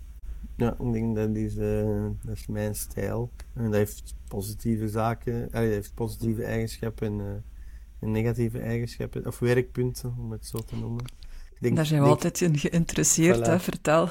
Ja, 0.56 0.76
ik 0.80 0.94
denk 0.94 1.16
dat 1.16 1.36
is, 1.36 1.56
uh, 1.56 2.06
dat 2.24 2.36
is 2.36 2.48
mijn 2.48 2.76
stijl. 2.76 3.30
En 3.54 3.64
dat 3.64 3.74
heeft 3.74 4.16
positieve 4.28 4.90
zaken, 4.90 5.42
dat 5.52 5.62
heeft 5.62 5.94
positieve 5.94 6.44
eigenschappen 6.44 7.08
en, 7.08 7.20
uh, 7.20 7.26
en, 8.00 8.12
negatieve 8.12 8.60
eigenschappen, 8.60 9.28
of 9.28 9.40
werkpunten, 9.40 10.16
om 10.20 10.32
het 10.32 10.46
zo 10.46 10.58
te 10.58 10.76
noemen. 10.76 11.06
Denk, 11.60 11.76
Daar 11.76 11.86
zijn 11.86 12.02
we 12.02 12.08
altijd 12.08 12.42
in 12.42 12.58
geïnteresseerd, 12.58 13.38
voilà. 13.38 13.50
hè? 13.50 13.60
vertel. 13.60 14.10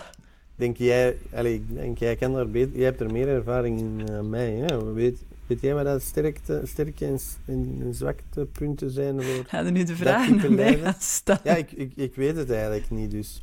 Denk 0.54 0.76
jij, 0.76 1.16
allez, 1.34 1.60
denk 1.66 1.98
jij, 1.98 2.16
kan 2.16 2.36
er 2.36 2.50
beter, 2.50 2.76
jij 2.76 2.84
hebt 2.84 3.00
er 3.00 3.12
meer 3.12 3.28
ervaring 3.28 3.78
in 3.78 4.06
dan 4.06 4.24
uh, 4.24 4.30
mij. 4.30 4.52
Hè? 4.52 4.92
Weet, 4.92 5.18
weet 5.46 5.60
jij 5.60 5.74
wat 5.74 5.84
dat 5.84 6.02
sterkte, 6.02 6.62
sterke 6.64 7.06
en, 7.06 7.18
en 7.46 7.94
zwakte 7.94 8.46
punten 8.52 8.90
zijn? 8.90 9.22
Voor 9.22 9.44
er 9.50 9.72
nu 9.72 9.84
de 9.84 9.96
vraag 9.96 10.30
naar 10.30 10.52
mij 10.52 10.78
gaan 10.78 10.94
stellen? 10.98 11.40
Ja, 11.44 11.56
ik, 11.56 11.72
ik, 11.72 11.92
ik 11.94 12.14
weet 12.14 12.36
het 12.36 12.50
eigenlijk 12.50 12.90
niet, 12.90 13.10
dus... 13.10 13.42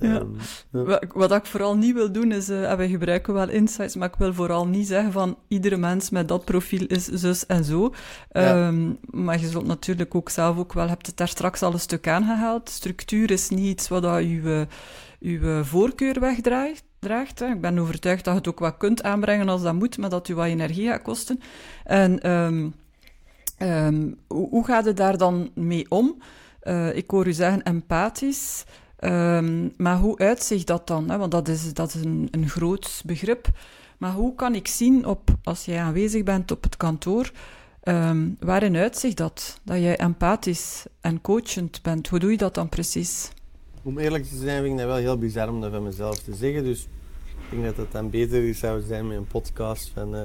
Ja. 0.00 0.22
Wat, 0.70 1.04
wat, 1.14 1.32
ik 1.32 1.46
vooral 1.46 1.76
niet 1.76 1.94
wil 1.94 2.12
doen 2.12 2.32
is, 2.32 2.50
uh, 2.50 2.74
wij 2.74 2.88
gebruiken 2.88 3.34
wel 3.34 3.48
insights, 3.48 3.96
maar 3.96 4.08
ik 4.08 4.18
wil 4.18 4.34
vooral 4.34 4.66
niet 4.66 4.86
zeggen 4.86 5.12
van 5.12 5.38
iedere 5.48 5.76
mens 5.76 6.10
met 6.10 6.28
dat 6.28 6.44
profiel 6.44 6.86
is 6.86 7.04
zus 7.04 7.46
en 7.46 7.64
zo. 7.64 7.94
Ja. 8.30 8.66
Um, 8.66 8.98
maar 9.10 9.40
je 9.40 9.48
zult 9.48 9.66
natuurlijk 9.66 10.14
ook 10.14 10.28
zelf 10.30 10.58
ook 10.58 10.72
wel, 10.72 10.88
hebt 10.88 11.06
het 11.06 11.16
daar 11.16 11.28
straks 11.28 11.62
al 11.62 11.72
een 11.72 11.80
stuk 11.80 12.08
aangehaald. 12.08 12.68
Structuur 12.68 13.30
is 13.30 13.48
niet 13.48 13.66
iets 13.66 13.88
wat 13.88 14.02
dat 14.02 14.20
je, 14.20 14.66
je 15.18 15.60
voorkeur 15.64 16.20
wegdraagt. 16.20 16.86
Draagt, 16.98 17.38
hè. 17.38 17.46
Ik 17.46 17.60
ben 17.60 17.78
overtuigd 17.78 18.24
dat 18.24 18.32
je 18.32 18.38
het 18.38 18.48
ook 18.48 18.58
wat 18.58 18.76
kunt 18.76 19.02
aanbrengen 19.02 19.48
als 19.48 19.62
dat 19.62 19.74
moet, 19.74 19.98
maar 19.98 20.10
dat 20.10 20.26
je 20.26 20.34
wat 20.34 20.46
energie 20.46 20.88
gaat 20.88 21.02
kosten. 21.02 21.40
En 21.84 22.30
um, 22.30 22.74
hoe, 24.26 24.48
hoe 24.48 24.64
gaat 24.64 24.84
het 24.84 24.96
daar 24.96 25.18
dan 25.18 25.50
mee 25.54 25.86
om? 25.88 26.22
Uh, 26.62 26.96
ik 26.96 27.10
hoor 27.10 27.26
u 27.26 27.32
zeggen 27.32 27.62
empathisch. 27.62 28.64
Um, 29.04 29.72
maar 29.76 29.96
hoe 29.96 30.18
uitzicht 30.18 30.66
dat 30.66 30.86
dan? 30.86 31.10
Hè? 31.10 31.18
Want 31.18 31.30
dat 31.30 31.48
is, 31.48 31.74
dat 31.74 31.94
is 31.94 32.04
een, 32.04 32.28
een 32.30 32.48
groot 32.48 33.02
begrip. 33.06 33.48
Maar 33.98 34.12
hoe 34.12 34.34
kan 34.34 34.54
ik 34.54 34.68
zien, 34.68 35.06
op, 35.06 35.30
als 35.42 35.64
jij 35.64 35.80
aanwezig 35.80 36.22
bent 36.22 36.50
op 36.50 36.62
het 36.62 36.76
kantoor, 36.76 37.30
um, 37.82 38.36
waarin 38.40 38.76
uitzicht 38.76 39.16
dat? 39.16 39.60
Dat 39.64 39.78
jij 39.78 39.96
empathisch 39.96 40.84
en 41.00 41.20
coachend 41.20 41.82
bent. 41.82 42.08
Hoe 42.08 42.18
doe 42.18 42.30
je 42.30 42.36
dat 42.36 42.54
dan 42.54 42.68
precies? 42.68 43.30
Om 43.82 43.98
eerlijk 43.98 44.24
te 44.24 44.36
zijn 44.36 44.62
vind 44.62 44.72
ik 44.72 44.78
dat 44.78 44.86
wel 44.86 44.96
heel 44.96 45.18
bizar 45.18 45.48
om 45.48 45.60
dat 45.60 45.72
van 45.72 45.82
mezelf 45.82 46.18
te 46.18 46.34
zeggen. 46.34 46.64
Dus 46.64 46.82
ik 47.28 47.50
denk 47.50 47.64
dat 47.64 47.76
het 47.76 47.92
dan 47.92 48.10
beter 48.10 48.54
zou 48.54 48.80
zijn 48.80 49.06
met 49.06 49.16
een 49.16 49.26
podcast 49.26 49.90
van, 49.94 50.14
uh, 50.14 50.22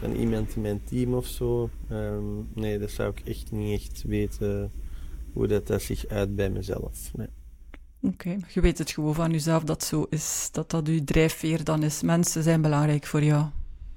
van 0.00 0.12
iemand 0.14 0.54
in 0.54 0.62
mijn 0.62 0.80
team 0.84 1.14
of 1.14 1.26
zo. 1.26 1.70
Um, 1.90 2.48
nee, 2.54 2.78
dat 2.78 2.90
zou 2.90 3.12
ik 3.16 3.28
echt 3.28 3.52
niet 3.52 3.80
echt 3.80 4.02
weten 4.02 4.70
hoe 5.32 5.46
dat, 5.46 5.66
dat 5.66 5.82
zich 5.82 6.06
uit 6.06 6.36
bij 6.36 6.50
mezelf. 6.50 7.10
Nee. 7.16 7.28
Oké, 8.02 8.14
okay. 8.28 8.40
je 8.48 8.60
weet 8.60 8.78
het 8.78 8.90
gewoon 8.90 9.14
van 9.14 9.30
jezelf 9.30 9.64
dat 9.64 9.84
zo 9.84 10.06
is, 10.10 10.48
dat 10.52 10.70
dat 10.70 10.86
je 10.86 11.04
drijfveer 11.04 11.64
dan 11.64 11.82
is. 11.82 12.02
Mensen 12.02 12.42
zijn 12.42 12.62
belangrijk 12.62 13.06
voor 13.06 13.22
jou. 13.22 13.46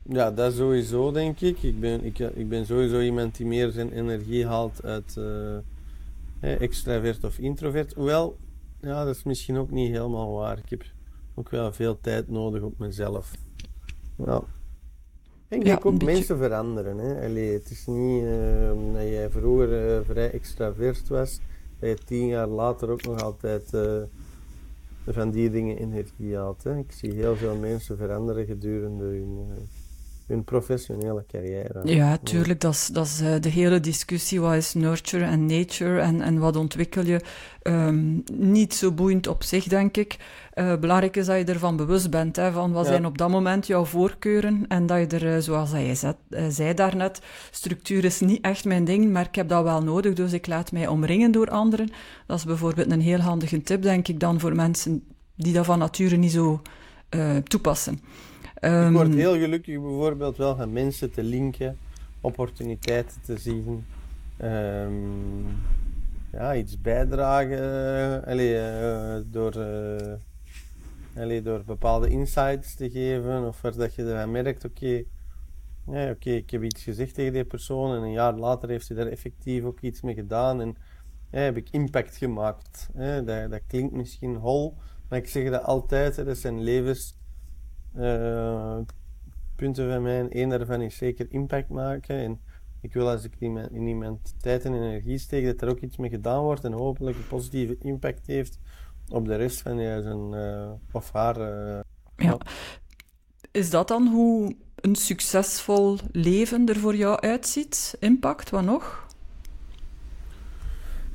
Ja, 0.03 0.31
dat 0.31 0.53
sowieso, 0.53 1.11
denk 1.11 1.39
ik. 1.39 1.63
Ik 1.63 1.79
ben, 1.79 2.03
ik, 2.03 2.19
ik 2.19 2.49
ben 2.49 2.65
sowieso 2.65 2.99
iemand 2.99 3.35
die 3.35 3.45
meer 3.45 3.71
zijn 3.71 3.91
energie 3.91 4.47
haalt 4.47 4.83
uit 4.83 5.15
uh, 5.17 6.61
extravert 6.61 7.23
of 7.23 7.37
introvert. 7.37 7.93
Hoewel, 7.93 8.37
ja, 8.79 9.05
dat 9.05 9.15
is 9.15 9.23
misschien 9.23 9.57
ook 9.57 9.71
niet 9.71 9.91
helemaal 9.91 10.31
waar. 10.31 10.57
Ik 10.57 10.69
heb 10.69 10.83
ook 11.35 11.49
wel 11.49 11.73
veel 11.73 11.99
tijd 12.01 12.29
nodig 12.29 12.61
op 12.61 12.79
mezelf. 12.79 13.31
Ja. 14.25 14.43
Ik 15.47 15.63
denk 15.63 15.85
ook 15.85 16.03
mensen 16.03 16.37
veranderen. 16.37 16.97
Hè. 16.97 17.25
Allee, 17.25 17.53
het 17.53 17.69
is 17.71 17.85
niet 17.85 18.23
uh, 18.23 18.93
dat 18.93 19.01
jij 19.01 19.29
vroeger 19.29 19.97
uh, 19.97 20.05
vrij 20.05 20.31
extravert 20.31 21.07
was 21.07 21.39
dat 21.89 22.05
tien 22.05 22.27
jaar 22.27 22.47
later 22.47 22.89
ook 22.89 23.03
nog 23.03 23.21
altijd 23.21 23.73
uh, 23.73 24.01
van 25.07 25.31
die 25.31 25.49
dingen 25.49 25.77
energie 25.77 26.37
haalt. 26.37 26.63
Hè. 26.63 26.77
Ik 26.77 26.91
zie 26.91 27.13
heel 27.13 27.35
veel 27.35 27.55
mensen 27.55 27.97
veranderen 27.97 28.45
gedurende 28.45 29.03
hun, 29.03 29.47
uh, 29.49 29.55
hun 30.31 30.43
professionele 30.43 31.23
carrière. 31.27 31.81
Ja, 31.83 32.17
tuurlijk. 32.23 32.59
Dat 32.59 32.73
is, 32.73 32.87
dat 32.87 33.05
is 33.05 33.21
uh, 33.21 33.35
de 33.39 33.49
hele 33.49 33.79
discussie. 33.79 34.41
Wat 34.41 34.53
is 34.53 34.73
nurture 34.73 35.25
en 35.25 35.45
nature 35.45 35.99
en, 35.99 36.21
en 36.21 36.39
wat 36.39 36.55
ontwikkel 36.55 37.05
je? 37.05 37.21
Um, 37.63 38.23
niet 38.33 38.73
zo 38.73 38.91
boeiend 38.91 39.27
op 39.27 39.43
zich, 39.43 39.63
denk 39.63 39.97
ik. 39.97 40.17
Uh, 40.55 40.75
belangrijk 40.75 41.17
is 41.17 41.25
dat 41.25 41.37
je 41.37 41.45
ervan 41.45 41.75
bewust 41.75 42.09
bent, 42.09 42.35
hè, 42.35 42.51
van 42.51 42.71
wat 42.71 42.85
ja. 42.85 42.91
zijn 42.91 43.05
op 43.05 43.17
dat 43.17 43.29
moment 43.29 43.67
jouw 43.67 43.85
voorkeuren 43.85 44.65
en 44.67 44.85
dat 44.85 45.11
je 45.11 45.17
er, 45.17 45.41
zoals 45.41 45.71
hij 45.71 45.95
zei, 45.95 46.13
zei 46.49 46.73
daarnet, 46.73 47.21
structuur 47.51 48.05
is 48.05 48.19
niet 48.19 48.41
echt 48.41 48.65
mijn 48.65 48.85
ding, 48.85 49.11
maar 49.11 49.25
ik 49.25 49.35
heb 49.35 49.49
dat 49.49 49.63
wel 49.63 49.83
nodig, 49.83 50.13
dus 50.13 50.33
ik 50.33 50.47
laat 50.47 50.71
mij 50.71 50.87
omringen 50.87 51.31
door 51.31 51.49
anderen. 51.49 51.89
Dat 52.27 52.37
is 52.37 52.45
bijvoorbeeld 52.45 52.91
een 52.91 53.01
heel 53.01 53.19
handige 53.19 53.61
tip, 53.61 53.81
denk 53.81 54.07
ik, 54.07 54.19
dan 54.19 54.39
voor 54.39 54.55
mensen 54.55 55.03
die 55.35 55.53
dat 55.53 55.65
van 55.65 55.79
nature 55.79 56.15
niet 56.15 56.31
zo 56.31 56.61
uh, 57.15 57.35
toepassen. 57.35 57.99
Um, 58.63 58.87
ik 58.87 58.93
word 58.93 59.07
ehm, 59.07 59.17
heel 59.17 59.37
gelukkig 59.37 59.81
bijvoorbeeld 59.81 60.37
wel 60.37 60.55
van 60.55 60.73
mensen 60.73 61.11
te 61.11 61.23
linken, 61.23 61.77
opportuniteiten 62.21 63.21
te 63.21 63.37
zien. 63.37 63.85
Um, 64.43 65.45
ja, 66.31 66.55
iets 66.55 66.81
bijdragen 66.81 68.25
allee, 68.25 68.55
uh, 68.55 69.15
door, 69.25 69.57
uh, 69.57 70.13
allee, 71.15 71.41
door 71.41 71.63
bepaalde 71.65 72.09
insights 72.09 72.75
te 72.75 72.89
geven 72.89 73.47
of 73.47 73.61
waar 73.61 73.75
dat 73.75 73.95
je 73.95 74.03
eraan 74.03 74.31
merkt, 74.31 74.65
oké, 74.65 74.85
okay, 74.85 75.05
ja, 75.87 76.11
okay, 76.11 76.33
ik 76.33 76.49
heb 76.49 76.63
iets 76.63 76.83
gezegd 76.83 77.13
tegen 77.13 77.33
die 77.33 77.45
persoon 77.45 77.95
en 77.95 78.01
een 78.01 78.11
jaar 78.11 78.33
later 78.33 78.69
heeft 78.69 78.87
hij 78.87 78.97
daar 78.97 79.07
effectief 79.07 79.63
ook 79.63 79.81
iets 79.81 80.01
mee 80.01 80.15
gedaan 80.15 80.61
en 80.61 80.75
ja, 81.31 81.39
heb 81.39 81.57
ik 81.57 81.69
impact 81.71 82.17
gemaakt. 82.17 82.89
Hè. 82.93 83.23
Dat, 83.23 83.51
dat 83.51 83.61
klinkt 83.67 83.93
misschien 83.93 84.35
hol, 84.35 84.77
maar 85.09 85.19
ik 85.19 85.27
zeg 85.27 85.49
dat 85.49 85.63
altijd, 85.63 86.15
hè, 86.15 86.23
dat 86.23 86.37
zijn 86.37 86.63
levens 86.63 87.19
uh, 87.97 88.77
punten 89.55 89.91
van 89.91 90.01
mij. 90.01 90.25
Eén 90.29 90.49
daarvan 90.49 90.81
is 90.81 90.97
zeker 90.97 91.25
impact 91.29 91.69
maken. 91.69 92.15
En 92.15 92.39
ik 92.81 92.93
wil 92.93 93.09
als 93.09 93.23
ik 93.23 93.33
in 93.39 93.87
iemand 93.87 94.33
tijd 94.41 94.65
en 94.65 94.73
energie 94.73 95.17
steek, 95.17 95.45
dat 95.45 95.61
er 95.61 95.69
ook 95.69 95.79
iets 95.79 95.97
mee 95.97 96.09
gedaan 96.09 96.43
wordt 96.43 96.63
en 96.63 96.71
hopelijk 96.71 97.17
een 97.17 97.27
positieve 97.27 97.77
impact 97.79 98.27
heeft 98.27 98.59
op 99.09 99.25
de 99.25 99.35
rest 99.35 99.61
van 99.61 99.77
zijn 99.77 100.33
uh, 100.33 100.71
of 100.91 101.11
haar. 101.11 101.37
Uh, 101.39 101.79
ja. 102.15 102.37
Is 103.51 103.69
dat 103.69 103.87
dan 103.87 104.07
hoe 104.07 104.55
een 104.75 104.95
succesvol 104.95 105.97
leven 106.11 106.67
er 106.67 106.75
voor 106.75 106.95
jou 106.95 107.19
uitziet? 107.19 107.95
Impact, 107.99 108.49
wat 108.49 108.63
nog? 108.63 109.07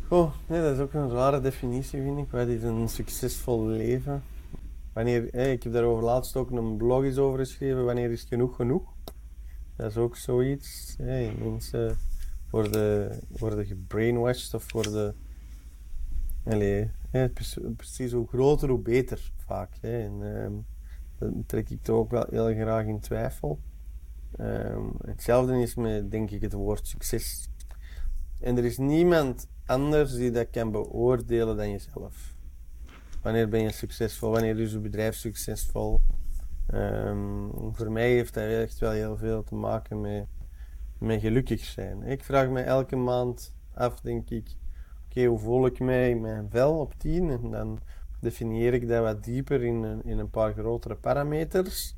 Oh, 0.09 0.33
nee, 0.47 0.63
dat 0.63 0.75
is 0.75 0.81
ook 0.81 0.93
een 0.93 1.09
zware 1.09 1.41
definitie, 1.41 2.03
vind 2.03 2.19
ik. 2.19 2.31
Wat 2.31 2.49
is 2.49 2.63
een 2.63 2.89
succesvol 2.89 3.67
leven? 3.67 4.23
Wanneer, 4.97 5.35
ik 5.35 5.63
heb 5.63 5.73
daarover 5.73 6.05
laatst 6.05 6.37
ook 6.37 6.51
een 6.51 6.77
blog 6.77 7.05
eens 7.05 7.17
over 7.17 7.39
geschreven. 7.39 7.85
Wanneer 7.85 8.11
is 8.11 8.23
genoeg 8.23 8.57
genoeg? 8.57 8.83
Dat 9.77 9.91
is 9.91 9.97
ook 9.97 10.17
zoiets. 10.17 10.95
Hey, 10.99 11.35
mensen 11.39 11.97
worden, 12.51 13.21
worden 13.29 13.67
gebrainwashed 13.67 14.55
of 14.55 14.73
worden. 14.73 15.17
Allee, 16.45 16.91
precies 17.77 18.13
hoe 18.13 18.29
groter, 18.29 18.69
hoe 18.69 18.79
beter 18.79 19.33
vaak. 19.37 19.77
En, 19.81 20.13
um, 20.21 20.67
dat 21.19 21.33
trek 21.47 21.71
ik 21.71 21.83
toch 21.83 21.97
ook 21.97 22.11
wel 22.11 22.27
heel 22.31 22.55
graag 22.55 22.87
in 22.87 23.01
twijfel. 23.01 23.59
Um, 24.41 24.93
hetzelfde 25.07 25.61
is 25.61 25.75
met, 25.75 26.11
denk 26.11 26.31
ik, 26.31 26.41
het 26.41 26.53
woord 26.53 26.87
succes. 26.87 27.49
En 28.41 28.57
er 28.57 28.65
is 28.65 28.79
niemand 28.79 29.49
anders 29.67 30.15
die 30.15 30.31
dat 30.31 30.51
kan 30.51 30.71
beoordelen 30.71 31.57
dan 31.57 31.71
jezelf. 31.71 32.36
Wanneer 33.27 33.49
ben 33.49 33.63
je 33.63 33.73
succesvol? 33.73 34.31
Wanneer 34.31 34.61
is 34.61 34.73
je 34.73 34.79
bedrijf 34.79 35.15
succesvol? 35.15 36.01
Um, 36.75 37.51
voor 37.73 37.93
mij 37.93 38.11
heeft 38.11 38.35
dat 38.35 38.45
echt 38.45 38.79
wel 38.79 38.91
heel 38.91 39.17
veel 39.17 39.43
te 39.43 39.55
maken 39.55 40.01
met, 40.01 40.27
met 40.99 41.21
gelukkig 41.21 41.65
zijn. 41.65 42.03
Ik 42.03 42.25
vraag 42.25 42.49
me 42.49 42.61
elke 42.61 42.97
maand 42.97 43.55
af, 43.75 44.01
denk 44.01 44.31
ik, 44.31 44.57
oké, 45.05 45.25
hoe 45.25 45.39
voel 45.39 45.67
ik 45.67 45.79
mij 45.81 46.11
in 46.11 46.21
mijn 46.21 46.51
vel 46.51 46.79
op 46.79 46.95
10? 46.95 47.31
En 47.31 47.51
dan 47.51 47.79
definieer 48.21 48.75
ik 48.75 48.89
dat 48.89 49.03
wat 49.03 49.25
dieper 49.25 49.63
in, 49.63 50.03
in 50.05 50.19
een 50.19 50.31
paar 50.31 50.53
grotere 50.53 50.97
parameters. 50.97 51.97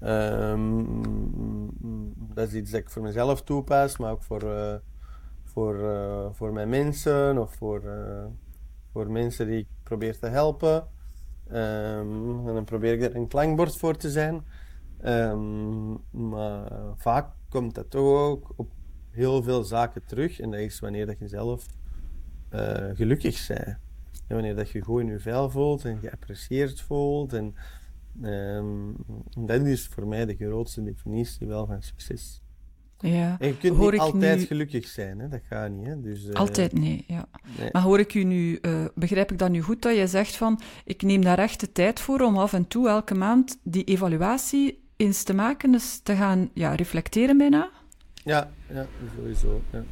Um, 0.00 1.70
dat 2.34 2.48
is 2.48 2.54
iets 2.54 2.70
dat 2.70 2.80
ik 2.80 2.90
voor 2.90 3.02
mezelf 3.02 3.42
toepas, 3.42 3.96
maar 3.96 4.10
ook 4.10 4.22
voor, 4.22 4.42
uh, 4.42 4.74
voor, 5.44 5.76
uh, 5.76 6.26
voor 6.32 6.52
mijn 6.52 6.68
mensen 6.68 7.38
of 7.38 7.54
voor, 7.54 7.82
uh, 7.84 8.24
voor 8.92 9.10
mensen 9.10 9.46
die 9.46 9.58
ik 9.58 9.66
probeer 9.82 10.18
te 10.18 10.26
helpen. 10.26 10.88
Um, 11.52 12.48
en 12.48 12.54
dan 12.54 12.64
probeer 12.64 12.92
ik 12.92 13.02
er 13.02 13.16
een 13.16 13.28
klankbord 13.28 13.76
voor 13.76 13.96
te 13.96 14.10
zijn. 14.10 14.44
Ehm, 15.00 15.90
maar 16.10 16.72
vaak 16.96 17.32
komt 17.48 17.74
dat 17.74 17.94
ook 17.94 18.52
op 18.56 18.70
heel 19.10 19.42
veel 19.42 19.64
zaken 19.64 20.04
terug. 20.04 20.40
En 20.40 20.50
dat 20.50 20.60
is 20.60 20.80
wanneer 20.80 21.06
dat 21.06 21.18
je 21.18 21.28
zelf 21.28 21.66
uh, 22.54 22.90
gelukkig 22.94 23.46
bent. 23.46 23.78
En 24.26 24.36
wanneer 24.36 24.56
dat 24.56 24.70
je 24.70 24.80
goed 24.80 25.00
in 25.00 25.06
je 25.06 25.20
vel 25.20 25.50
voelt 25.50 25.84
en 25.84 25.98
geapprecieerd 25.98 26.80
voelt. 26.80 27.32
En 27.32 27.54
um, 28.22 28.96
dat 29.38 29.60
is 29.60 29.86
voor 29.86 30.06
mij 30.06 30.26
de 30.26 30.36
grootste 30.36 30.82
definitie 30.82 31.46
wel 31.46 31.66
van 31.66 31.82
succes. 31.82 32.42
Ja. 33.00 33.36
En 33.38 33.48
je 33.48 33.56
kunt 33.56 33.78
niet 33.78 33.98
altijd 34.00 34.42
gelukkig 34.42 34.86
zijn, 34.86 35.18
hè? 35.18 35.28
dat 35.28 35.40
gaat 35.48 35.70
niet. 35.70 35.86
Hè? 35.86 36.00
Dus, 36.00 36.24
uh, 36.24 36.32
altijd 36.32 36.72
nee, 36.72 37.04
ja. 37.06 37.28
Maar 37.72 37.82
hoor 37.82 37.98
ik 37.98 38.14
u 38.14 38.24
nu, 38.24 38.58
uh, 38.62 38.84
begrijp 38.94 39.32
ik 39.32 39.38
dat 39.38 39.50
nu 39.50 39.62
goed, 39.62 39.82
dat 39.82 39.96
je 39.96 40.06
zegt 40.06 40.36
van, 40.36 40.60
ik 40.84 41.02
neem 41.02 41.22
daar 41.22 41.38
echt 41.38 41.60
de 41.60 41.72
tijd 41.72 42.00
voor 42.00 42.20
om 42.20 42.38
af 42.38 42.52
en 42.52 42.68
toe, 42.68 42.88
elke 42.88 43.14
maand, 43.14 43.58
die 43.62 43.84
evaluatie 43.84 44.78
eens 44.96 45.22
te 45.22 45.34
maken, 45.34 45.72
dus 45.72 46.00
te 46.02 46.14
gaan 46.14 46.50
ja, 46.54 46.74
reflecteren 46.74 47.36
bijna? 47.36 47.70
Ja, 48.14 48.50
ja 48.68 48.86
sowieso. 49.16 49.60
Ja. 49.72 49.82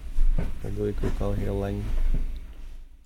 Dat 0.62 0.76
doe 0.76 0.88
ik 0.88 0.96
ook 1.04 1.20
al 1.20 1.32
heel 1.32 1.54
lang. 1.54 1.74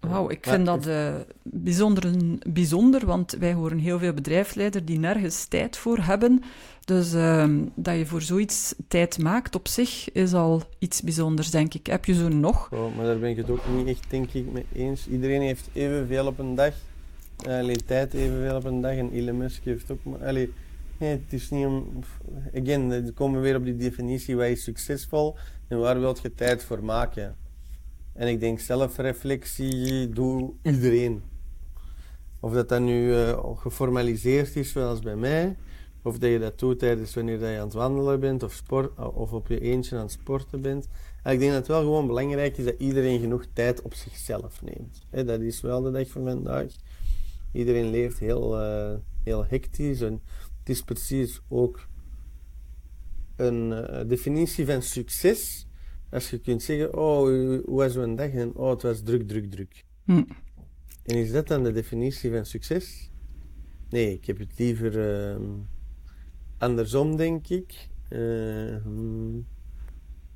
Wauw, 0.09 0.30
ik 0.30 0.47
vind 0.47 0.66
dat 0.66 0.87
uh, 0.87 1.14
bijzonder, 1.42 2.11
bijzonder, 2.47 3.06
want 3.06 3.37
wij 3.38 3.52
horen 3.52 3.78
heel 3.78 3.99
veel 3.99 4.12
bedrijfsleiders 4.12 4.85
die 4.85 4.99
nergens 4.99 5.44
tijd 5.44 5.76
voor 5.76 5.99
hebben. 5.99 6.42
Dus 6.85 7.14
uh, 7.14 7.49
dat 7.75 7.97
je 7.97 8.06
voor 8.06 8.23
zoiets 8.23 8.75
tijd 8.88 9.18
maakt 9.18 9.54
op 9.54 9.68
zich 9.68 10.12
is 10.12 10.32
al 10.32 10.62
iets 10.78 11.02
bijzonders, 11.02 11.50
denk 11.50 11.75
ik. 11.75 11.87
Heb 11.87 12.04
je 12.04 12.14
zo 12.14 12.28
nog? 12.28 12.68
Oh, 12.73 12.97
maar 12.97 13.04
daar 13.04 13.18
ben 13.18 13.30
ik 13.30 13.37
het 13.37 13.50
ook 13.50 13.62
niet 13.76 13.87
echt, 13.87 14.04
denk 14.09 14.32
ik, 14.32 14.52
mee 14.52 14.66
eens. 14.73 15.09
Iedereen 15.09 15.40
heeft 15.40 15.68
evenveel 15.73 16.26
op 16.26 16.38
een 16.38 16.54
dag. 16.54 16.75
Allee, 17.47 17.76
tijd 17.76 18.14
evenveel 18.14 18.56
op 18.56 18.64
een 18.64 18.80
dag. 18.80 18.97
En 18.97 19.12
Elon 19.12 19.37
Musk 19.37 19.64
heeft 19.64 19.90
ook 19.90 20.04
maar... 20.04 20.26
Allee, 20.26 20.52
nee, 20.99 21.11
het 21.11 21.32
is 21.32 21.50
niet 21.50 21.66
om... 21.66 22.04
Again, 22.56 22.88
dan 22.88 23.14
komen 23.14 23.40
we 23.40 23.47
weer 23.47 23.56
op 23.56 23.64
die 23.64 23.76
definitie. 23.76 24.37
Wat 24.37 24.47
is 24.47 24.62
succesvol? 24.62 25.37
En 25.68 25.78
waar 25.78 26.00
wil 26.00 26.16
je 26.23 26.35
tijd 26.35 26.64
voor 26.64 26.85
maken? 26.85 27.37
En 28.12 28.28
ik 28.28 28.40
denk 28.40 28.61
zelfreflectie 28.61 30.09
doet 30.09 30.52
iedereen. 30.62 31.23
Of 32.40 32.52
dat 32.52 32.69
dat 32.69 32.81
nu 32.81 33.09
uh, 33.09 33.57
geformaliseerd 33.57 34.57
is, 34.57 34.73
zoals 34.73 35.00
bij 35.00 35.16
mij, 35.16 35.57
of 36.02 36.19
dat 36.19 36.31
je 36.31 36.38
dat 36.38 36.59
doet 36.59 36.78
tijdens 36.78 37.14
wanneer 37.14 37.38
je 37.50 37.59
aan 37.59 37.64
het 37.64 37.73
wandelen 37.73 38.21
bent, 38.21 38.42
of, 38.42 38.52
sport, 38.52 38.99
of 39.14 39.33
op 39.33 39.49
je 39.49 39.61
eentje 39.61 39.97
aan 39.97 40.02
het 40.02 40.11
sporten 40.11 40.61
bent. 40.61 40.88
En 41.23 41.33
ik 41.33 41.38
denk 41.38 41.50
dat 41.50 41.61
het 41.61 41.69
wel 41.69 41.81
gewoon 41.81 42.07
belangrijk 42.07 42.57
is 42.57 42.64
dat 42.64 42.75
iedereen 42.78 43.21
genoeg 43.21 43.45
tijd 43.52 43.83
op 43.83 43.95
zichzelf 43.95 44.62
neemt. 44.62 45.26
dat 45.26 45.40
is 45.40 45.61
wel 45.61 45.83
de 45.83 45.90
dag 45.90 46.09
van 46.09 46.25
vandaag. 46.25 46.73
Iedereen 47.52 47.90
leeft 47.90 48.19
heel, 48.19 48.61
uh, 48.61 48.95
heel 49.25 49.45
hectisch 49.47 50.00
en 50.00 50.21
het 50.59 50.69
is 50.69 50.83
precies 50.83 51.40
ook 51.49 51.87
een 53.37 53.75
definitie 54.07 54.66
van 54.66 54.83
succes 54.83 55.66
als 56.12 56.31
je 56.31 56.38
kunt 56.38 56.62
zeggen, 56.62 56.97
oh, 56.97 57.23
hoe 57.25 57.62
was 57.64 57.95
een 57.95 58.16
dag? 58.16 58.31
En 58.31 58.54
oh, 58.54 58.71
het 58.71 58.83
was 58.83 59.02
druk, 59.02 59.28
druk, 59.28 59.50
druk. 59.50 59.85
Hm. 60.04 60.23
En 61.02 61.16
is 61.16 61.33
dat 61.33 61.49
dan 61.49 61.62
de 61.62 61.73
definitie 61.73 62.31
van 62.31 62.47
succes? 62.47 63.11
Nee, 63.88 64.12
ik 64.12 64.26
heb 64.26 64.38
het 64.38 64.59
liever 64.59 65.31
uh, 65.31 65.47
andersom, 66.59 67.16
denk 67.16 67.49
ik. 67.49 67.88
Uh, 68.11 68.76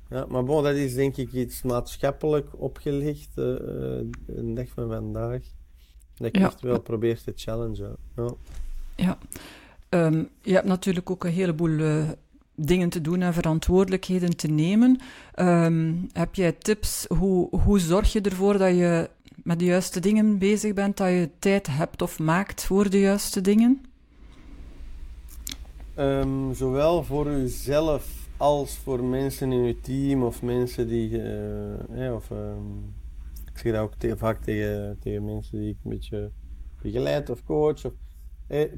ja, 0.09 0.25
maar 0.25 0.43
bon, 0.43 0.63
dat 0.63 0.75
is 0.75 0.93
denk 0.93 1.17
ik 1.17 1.31
iets 1.31 1.61
maatschappelijk 1.61 2.61
opgelegd, 2.61 3.29
uh, 3.35 3.55
een 4.25 4.53
dag 4.53 4.69
van 4.69 4.87
vandaag. 4.87 5.41
Dat 6.15 6.27
ik 6.27 6.37
ja. 6.37 6.45
echt 6.45 6.61
wel 6.61 6.81
probeer 6.81 7.21
te 7.21 7.33
challengen. 7.35 7.95
Ja. 8.15 8.33
ja. 8.95 9.17
Um, 9.89 10.29
je 10.41 10.53
hebt 10.53 10.67
natuurlijk 10.67 11.09
ook 11.09 11.23
een 11.23 11.31
heleboel 11.31 12.05
dingen 12.59 12.89
te 12.89 13.01
doen 13.01 13.21
en 13.21 13.33
verantwoordelijkheden 13.33 14.37
te 14.37 14.47
nemen. 14.47 14.99
Um, 15.35 16.07
heb 16.13 16.35
jij 16.35 16.51
tips? 16.51 17.05
Hoe, 17.07 17.59
hoe 17.59 17.79
zorg 17.79 18.13
je 18.13 18.21
ervoor 18.21 18.57
dat 18.57 18.75
je 18.75 19.09
met 19.43 19.59
de 19.59 19.65
juiste 19.65 19.99
dingen 19.99 20.37
bezig 20.37 20.73
bent, 20.73 20.97
dat 20.97 21.07
je 21.07 21.29
tijd 21.39 21.67
hebt 21.67 22.01
of 22.01 22.19
maakt 22.19 22.63
voor 22.63 22.89
de 22.89 22.99
juiste 22.99 23.41
dingen? 23.41 23.81
Um, 25.99 26.53
zowel 26.53 27.03
voor 27.03 27.27
uzelf 27.27 28.29
als 28.37 28.77
voor 28.77 29.03
mensen 29.03 29.51
in 29.51 29.63
uw 29.63 29.75
team 29.81 30.23
of 30.23 30.41
mensen 30.41 30.87
die. 30.87 31.09
Uh, 31.89 32.13
of, 32.13 32.29
um, 32.29 32.93
ik 33.51 33.57
zeg 33.57 33.73
dat 33.73 33.81
ook 33.81 33.95
te, 33.97 34.17
vaak 34.17 34.43
tegen, 34.43 34.97
tegen 34.99 35.25
mensen 35.25 35.59
die 35.59 35.69
ik 35.69 35.77
een 35.83 35.89
beetje 35.89 36.31
begeleid 36.81 37.29
of 37.29 37.43
coach. 37.43 37.85
Of, 37.85 37.93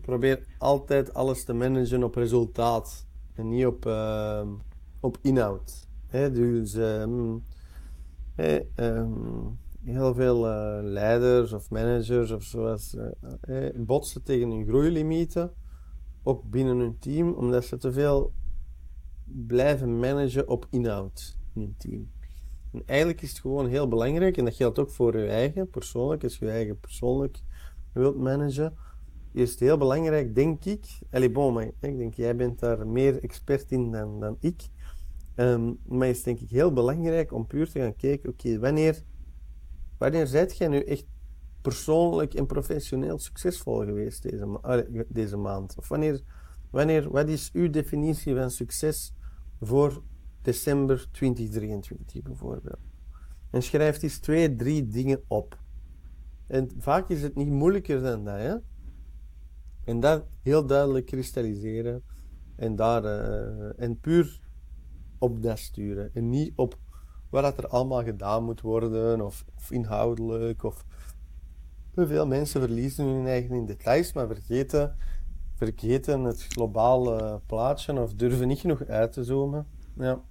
probeer 0.02 0.46
altijd 0.58 1.14
alles 1.14 1.44
te 1.44 1.54
managen 1.54 2.04
op 2.04 2.16
resultaat 2.16 3.08
en 3.40 3.50
niet 3.50 3.66
op, 3.66 3.86
uh, 3.86 4.48
op 5.00 5.18
inhoud. 5.22 5.88
Hè? 6.08 6.32
Dus 6.32 6.74
um, 6.74 7.44
um, 8.76 9.58
heel 9.84 10.14
veel 10.14 10.48
uh, 10.48 10.80
leiders 10.82 11.54
of 11.54 11.70
managers 11.70 12.32
of 12.32 12.44
zoals 12.44 12.98
uh, 13.48 13.70
botsen 13.76 14.24
tegen 14.24 14.50
hun 14.50 14.68
groeilimieten, 14.68 15.54
ook 16.24 16.50
binnen 16.50 16.78
hun 16.78 17.00
team, 17.00 17.34
omdat 17.34 17.66
ze 17.66 17.78
te 17.78 17.92
veel 17.92 18.34
blijven 19.24 20.00
managen 20.00 20.48
op 20.48 20.68
inhoud 20.70 21.38
in 21.54 21.62
hun 21.62 21.76
team. 21.78 22.12
En 22.72 22.84
eigenlijk 22.86 23.22
is 23.22 23.30
het 23.30 23.40
gewoon 23.40 23.68
heel 23.68 23.88
belangrijk, 23.88 24.38
en 24.38 24.46
dat 24.46 24.56
geldt 24.56 24.80
ook 24.80 24.92
voor 24.92 25.18
je 25.18 25.28
eigen 25.28 25.70
persoonlijk, 25.70 26.24
als 26.24 26.38
je 26.38 26.46
je 26.46 26.52
eigen 26.52 26.80
persoonlijk 26.80 27.42
wilt 27.94 28.18
managen, 28.18 28.74
is 29.34 29.52
het 29.52 29.60
heel 29.60 29.78
belangrijk, 29.78 30.36
denk 30.36 30.66
ik. 30.66 30.86
Allee, 31.12 31.30
ik 31.80 31.98
denk, 31.98 32.14
jij 32.14 32.36
bent 32.36 32.60
daar 32.60 32.88
meer 32.88 33.24
expert 33.24 33.72
in 33.72 33.92
dan, 33.92 34.20
dan 34.20 34.38
ik. 34.40 34.62
Um, 35.36 35.80
maar 35.88 36.08
is 36.08 36.24
denk 36.24 36.40
ik 36.40 36.50
heel 36.50 36.74
belangrijk 36.74 37.34
om 37.34 37.48
puur 37.48 37.70
te 37.70 37.80
gaan 37.80 37.96
kijken, 37.96 38.30
oké, 38.30 38.60
wanneer, 38.60 39.04
wanneer 39.98 40.28
zijt 40.28 40.58
jij 40.58 40.68
nu 40.68 40.80
echt 40.80 41.06
persoonlijk 41.62 42.34
en 42.34 42.46
professioneel 42.46 43.20
succesvol 43.20 43.78
geweest 43.86 44.24
deze, 44.24 45.06
deze 45.08 45.38
maand? 45.38 45.76
Of 45.78 45.88
wanneer, 45.88 46.22
wanneer, 46.70 47.12
wat 47.12 47.28
is 47.28 47.50
uw 47.54 47.70
definitie 47.70 48.36
van 48.36 48.52
succes 48.52 49.14
voor 49.62 50.04
december 50.42 51.08
2023 51.12 52.22
bijvoorbeeld? 52.22 52.80
En 53.50 53.64
schrijf 53.64 54.02
eens 54.02 54.20
twee, 54.20 54.56
drie 54.56 54.88
dingen 54.88 55.24
op. 55.28 55.58
En 56.48 56.70
vaak 56.78 57.10
is 57.10 57.22
het 57.22 57.36
niet 57.36 57.50
moeilijker 57.50 58.02
dan 58.02 58.24
dat, 58.24 58.38
hè? 58.38 58.56
En 59.90 60.00
dat 60.00 60.24
heel 60.42 60.66
duidelijk 60.66 61.06
kristalliseren 61.06 62.04
en, 62.56 62.76
daar, 62.76 63.04
uh, 63.04 63.82
en 63.82 64.00
puur 64.00 64.40
op 65.18 65.44
dat 65.44 65.60
sturen. 65.60 66.14
En 66.14 66.30
niet 66.30 66.54
op 66.56 66.78
wat 67.30 67.58
er 67.58 67.68
allemaal 67.68 68.04
gedaan 68.04 68.44
moet 68.44 68.62
worden, 68.62 69.22
of, 69.22 69.46
of 69.56 69.72
inhoudelijk. 69.72 70.64
Of... 70.64 70.86
Veel 71.96 72.28
mensen 72.28 72.62
verliezen 72.62 73.06
hun 73.06 73.28
eigen 73.28 73.56
in 73.56 73.66
details, 73.66 74.14
maar 74.14 74.28
vergeten, 74.28 74.96
vergeten 75.56 76.24
het 76.24 76.44
globale 76.44 77.42
plaatje 77.46 78.02
of 78.02 78.14
durven 78.14 78.48
niet 78.48 78.60
genoeg 78.60 78.86
uit 78.86 79.12
te 79.12 79.24
zoomen. 79.24 79.68
Ja. 79.96 80.24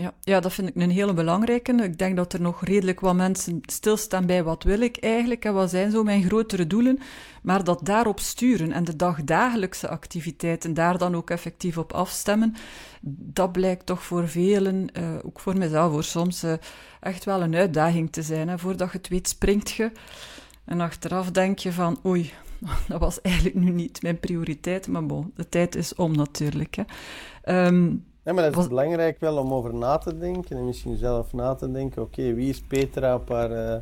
Ja, 0.00 0.14
ja, 0.20 0.40
dat 0.40 0.52
vind 0.52 0.68
ik 0.68 0.74
een 0.76 0.90
hele 0.90 1.14
belangrijke. 1.14 1.72
Ik 1.72 1.98
denk 1.98 2.16
dat 2.16 2.32
er 2.32 2.40
nog 2.40 2.64
redelijk 2.64 3.00
wat 3.00 3.14
mensen 3.14 3.60
stilstaan 3.62 4.26
bij 4.26 4.42
wat 4.42 4.62
wil 4.62 4.80
ik 4.80 4.96
eigenlijk 4.96 5.44
en 5.44 5.54
wat 5.54 5.70
zijn 5.70 5.90
zo 5.90 6.02
mijn 6.02 6.22
grotere 6.22 6.66
doelen. 6.66 6.98
Maar 7.42 7.64
dat 7.64 7.86
daarop 7.86 8.20
sturen 8.20 8.72
en 8.72 8.84
de 8.84 8.96
dagdagelijkse 8.96 9.88
activiteiten 9.88 10.74
daar 10.74 10.98
dan 10.98 11.16
ook 11.16 11.30
effectief 11.30 11.78
op 11.78 11.92
afstemmen, 11.92 12.54
dat 13.02 13.52
blijkt 13.52 13.86
toch 13.86 14.02
voor 14.02 14.28
velen, 14.28 14.88
uh, 14.98 15.08
ook 15.22 15.40
voor 15.40 15.56
mezelf 15.56 15.92
voor 15.92 16.04
soms, 16.04 16.44
uh, 16.44 16.52
echt 17.00 17.24
wel 17.24 17.42
een 17.42 17.54
uitdaging 17.54 18.12
te 18.12 18.22
zijn. 18.22 18.48
Hè. 18.48 18.58
Voordat 18.58 18.92
je 18.92 18.98
het 18.98 19.08
weet 19.08 19.28
springt 19.28 19.70
je 19.70 19.90
en 20.64 20.80
achteraf 20.80 21.30
denk 21.30 21.58
je 21.58 21.72
van 21.72 22.00
oei, 22.06 22.32
dat 22.88 23.00
was 23.00 23.20
eigenlijk 23.20 23.56
nu 23.56 23.70
niet 23.70 24.02
mijn 24.02 24.20
prioriteit, 24.20 24.88
maar 24.88 25.06
bon, 25.06 25.32
de 25.34 25.48
tijd 25.48 25.74
is 25.74 25.94
om 25.94 26.16
natuurlijk. 26.16 26.76
Hè. 26.76 27.66
Um, 27.66 28.08
ja, 28.24 28.32
maar 28.32 28.50
dat 28.50 28.56
is 28.56 28.68
belangrijk 28.68 29.20
wel 29.20 29.36
om 29.36 29.52
over 29.52 29.74
na 29.74 29.98
te 29.98 30.18
denken 30.18 30.56
en 30.56 30.64
misschien 30.64 30.96
zelf 30.96 31.32
na 31.32 31.54
te 31.54 31.70
denken. 31.70 32.02
Oké, 32.02 32.34
wie 32.34 32.48
is 32.48 32.60
Petra 32.60 33.14
op 33.14 33.28
haar, 33.28 33.50
uh, 33.50 33.76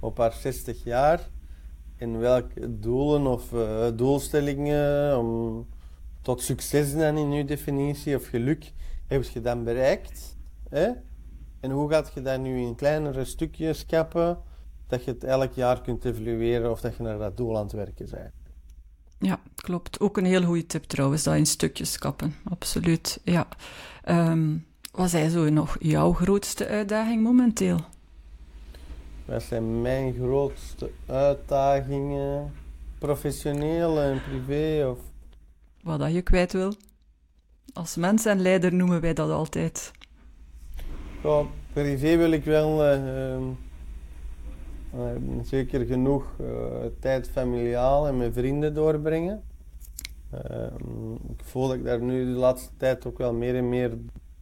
op 0.00 0.18
haar 0.18 0.32
60 0.32 0.84
jaar? 0.84 1.28
En 1.96 2.18
welke 2.18 2.80
doelen 2.80 3.26
of 3.26 3.52
uh, 3.52 3.86
doelstellingen 3.94 5.18
om 5.18 5.66
tot 6.22 6.42
succes 6.42 6.94
dan 6.94 7.16
in 7.16 7.30
uw 7.30 7.44
definitie 7.44 8.16
of 8.16 8.26
geluk 8.26 8.72
heb 9.06 9.24
je 9.24 9.40
dan 9.40 9.64
bereikt? 9.64 10.36
Hè? 10.68 10.90
En 11.60 11.70
hoe 11.70 11.90
gaat 11.90 12.12
je 12.14 12.22
dat 12.22 12.40
nu 12.40 12.60
in 12.60 12.74
kleinere 12.74 13.24
stukjes 13.24 13.86
kappen, 13.86 14.38
dat 14.86 15.04
je 15.04 15.10
het 15.10 15.24
elk 15.24 15.52
jaar 15.52 15.80
kunt 15.80 16.04
evalueren 16.04 16.70
of 16.70 16.80
dat 16.80 16.96
je 16.96 17.02
naar 17.02 17.18
dat 17.18 17.36
doel 17.36 17.56
aan 17.56 17.62
het 17.62 17.72
werken 17.72 18.08
bent? 18.10 18.37
Ja, 19.18 19.40
klopt. 19.54 20.00
Ook 20.00 20.16
een 20.16 20.24
heel 20.24 20.42
goede 20.42 20.66
tip 20.66 20.84
trouwens, 20.84 21.22
dat 21.22 21.34
in 21.34 21.46
stukjes 21.46 21.98
kappen. 21.98 22.34
Absoluut, 22.44 23.20
ja. 23.24 23.48
Um, 24.08 24.66
wat 24.92 25.10
zijn 25.10 25.30
zo 25.30 25.48
nog 25.48 25.76
jouw 25.80 26.12
grootste 26.12 26.66
uitdaging 26.66 27.22
momenteel? 27.22 27.80
Wat 29.24 29.42
zijn 29.42 29.82
mijn 29.82 30.14
grootste 30.14 30.90
uitdagingen? 31.06 32.52
Professioneel 32.98 34.00
en 34.00 34.22
privé? 34.22 34.88
Of... 34.88 34.98
Wat 35.82 35.98
dat 35.98 36.12
je 36.12 36.22
kwijt 36.22 36.52
wil? 36.52 36.74
als 37.78 37.96
mens 37.96 38.26
en 38.26 38.40
leider 38.40 38.74
noemen 38.74 39.00
wij 39.00 39.14
dat 39.14 39.30
altijd. 39.30 39.90
Ja, 41.22 41.42
privé 41.72 42.16
wil 42.16 42.30
ik 42.30 42.44
wel 42.44 42.92
uh, 42.92 43.38
uh, 44.94 45.42
zeker 45.42 45.86
genoeg 45.86 46.36
tijd 46.98 47.28
familiaal 47.28 48.08
en 48.08 48.16
met 48.16 48.32
vrienden 48.32 48.74
doorbrengen. 48.74 49.42
Ehm, 50.30 51.12
ik 51.12 51.44
voel 51.44 51.66
dat 51.68 51.76
ik 51.76 51.84
daar 51.84 52.02
nu 52.02 52.24
de 52.24 52.38
laatste 52.38 52.70
tijd 52.76 53.06
ook 53.06 53.18
wel 53.18 53.32
meer 53.32 53.56
en 53.56 53.68
meer 53.68 53.98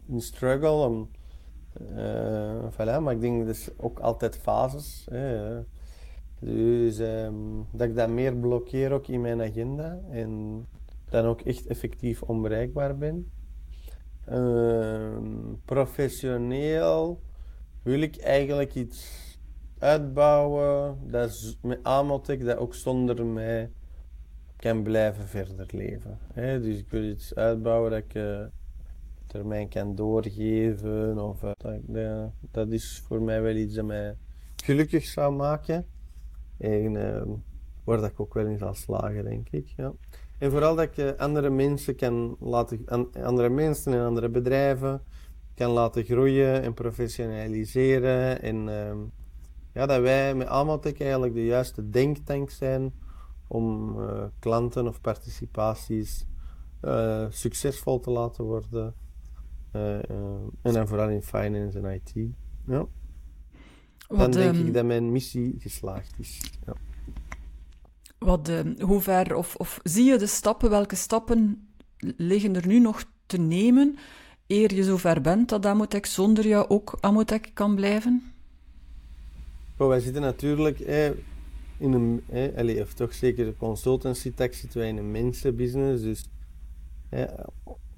in 0.08 0.20
struggle. 0.20 0.86
Om, 0.86 1.10
voilà, 2.70 3.00
maar 3.00 3.12
ik 3.12 3.20
denk 3.20 3.46
dat 3.46 3.54
is 3.54 3.70
ook 3.76 3.98
altijd 3.98 4.36
fases. 4.36 5.06
Hè. 5.10 5.60
Dus 6.38 6.98
ehm, 6.98 7.34
dat 7.72 7.88
ik 7.88 7.94
dat 7.94 8.08
meer 8.08 8.36
blokkeer 8.36 8.92
ook 8.92 9.08
in 9.08 9.20
mijn 9.20 9.42
agenda 9.42 10.00
en 10.10 10.64
dan 11.08 11.24
ook 11.24 11.40
echt 11.40 11.66
effectief 11.66 12.22
onbereikbaar 12.22 12.98
ben. 12.98 13.30
Ehm, 14.24 15.54
professioneel 15.64 17.20
wil 17.82 18.00
ik 18.00 18.16
eigenlijk 18.16 18.74
iets 18.74 19.25
uitbouwen 19.78 20.98
dat 21.10 21.28
is 21.28 21.58
met 21.62 21.78
Amotech 21.82 22.38
dat 22.38 22.56
ook 22.56 22.74
zonder 22.74 23.26
mij 23.26 23.70
kan 24.56 24.82
blijven 24.82 25.26
verder 25.26 25.66
leven. 25.70 26.18
Hè? 26.32 26.60
Dus 26.60 26.78
ik 26.78 26.90
wil 26.90 27.02
iets 27.02 27.34
uitbouwen 27.34 27.90
dat 27.90 27.98
ik 27.98 28.14
uh, 28.14 28.44
termijn 29.26 29.68
kan 29.68 29.94
doorgeven. 29.94 31.18
Of, 31.18 31.42
uh, 31.42 31.50
dat, 31.86 32.30
dat, 32.50 32.68
is 32.68 33.02
voor 33.06 33.22
mij 33.22 33.42
wel 33.42 33.54
iets 33.54 33.74
dat 33.74 33.84
mij 33.84 34.16
gelukkig 34.56 35.04
zou 35.04 35.34
maken. 35.34 35.86
En 36.58 36.94
uh, 36.94 37.22
waar 37.84 38.00
dat 38.00 38.10
ik 38.10 38.20
ook 38.20 38.34
wel 38.34 38.46
in 38.46 38.58
zal 38.58 38.74
slagen, 38.74 39.24
denk 39.24 39.48
ik. 39.50 39.72
Ja. 39.76 39.92
En 40.38 40.50
vooral 40.50 40.74
dat 40.74 40.84
ik 40.84 40.96
eh, 40.96 41.10
andere 41.16 41.50
mensen 41.50 41.96
kan 41.96 42.36
laten, 42.40 42.84
andere 43.22 43.48
mensen 43.48 43.92
en 43.92 44.04
andere 44.04 44.28
bedrijven 44.28 45.02
kan 45.54 45.70
laten 45.70 46.04
groeien 46.04 46.62
en 46.62 46.74
professionaliseren. 46.74 48.42
En 48.42 48.68
ehm, 48.68 48.98
ja, 49.76 49.86
dat 49.86 50.00
wij 50.00 50.34
met 50.34 50.46
Amatec 50.46 51.00
eigenlijk 51.00 51.34
de 51.34 51.44
juiste 51.44 51.90
denktank 51.90 52.50
zijn 52.50 52.92
om 53.46 53.98
uh, 53.98 54.24
klanten 54.38 54.86
of 54.86 55.00
participaties 55.00 56.26
uh, 56.82 57.26
succesvol 57.28 58.00
te 58.00 58.10
laten 58.10 58.44
worden. 58.44 58.94
en 60.62 60.72
dan 60.72 60.88
vooral 60.88 61.08
in 61.08 61.22
finance 61.22 61.78
en 61.78 61.94
IT. 61.94 62.12
Ja. 62.66 62.86
Wat, 64.08 64.18
dan 64.18 64.30
denk 64.30 64.54
um, 64.54 64.66
ik 64.66 64.74
dat 64.74 64.84
mijn 64.84 65.12
missie 65.12 65.54
geslaagd 65.58 66.14
is. 66.18 66.52
Ja. 66.66 66.72
Wat, 68.18 68.48
uh, 68.48 68.60
hoe 68.78 69.00
ver, 69.00 69.34
of, 69.34 69.56
of 69.56 69.80
zie 69.82 70.04
je 70.04 70.18
de 70.18 70.26
stappen, 70.26 70.70
welke 70.70 70.96
stappen 70.96 71.68
liggen 72.16 72.56
er 72.56 72.66
nu 72.66 72.78
nog 72.78 73.04
te 73.26 73.38
nemen, 73.38 73.96
eer 74.46 74.74
je 74.74 74.84
zover 74.84 75.20
bent 75.20 75.48
dat 75.48 75.66
Amotech 75.66 76.06
zonder 76.06 76.46
jou 76.46 76.68
ook 76.68 76.96
Amotech 77.00 77.52
kan 77.52 77.74
blijven? 77.74 78.35
Wij 79.76 80.00
zitten 80.00 80.22
natuurlijk 80.22 80.80
eh, 80.80 81.10
in 81.78 81.92
een, 81.92 82.22
eh, 82.28 82.56
allez, 82.56 82.80
of 82.80 82.94
toch 82.94 83.14
zeker 83.14 83.44
de 83.44 83.56
consultancy 83.56 84.32
tech 84.32 84.54
zitten 84.54 84.78
wij 84.78 84.88
in 84.88 84.96
een 84.96 85.10
mensenbusiness, 85.10 86.02
dus 86.02 86.28
eh, 87.08 87.24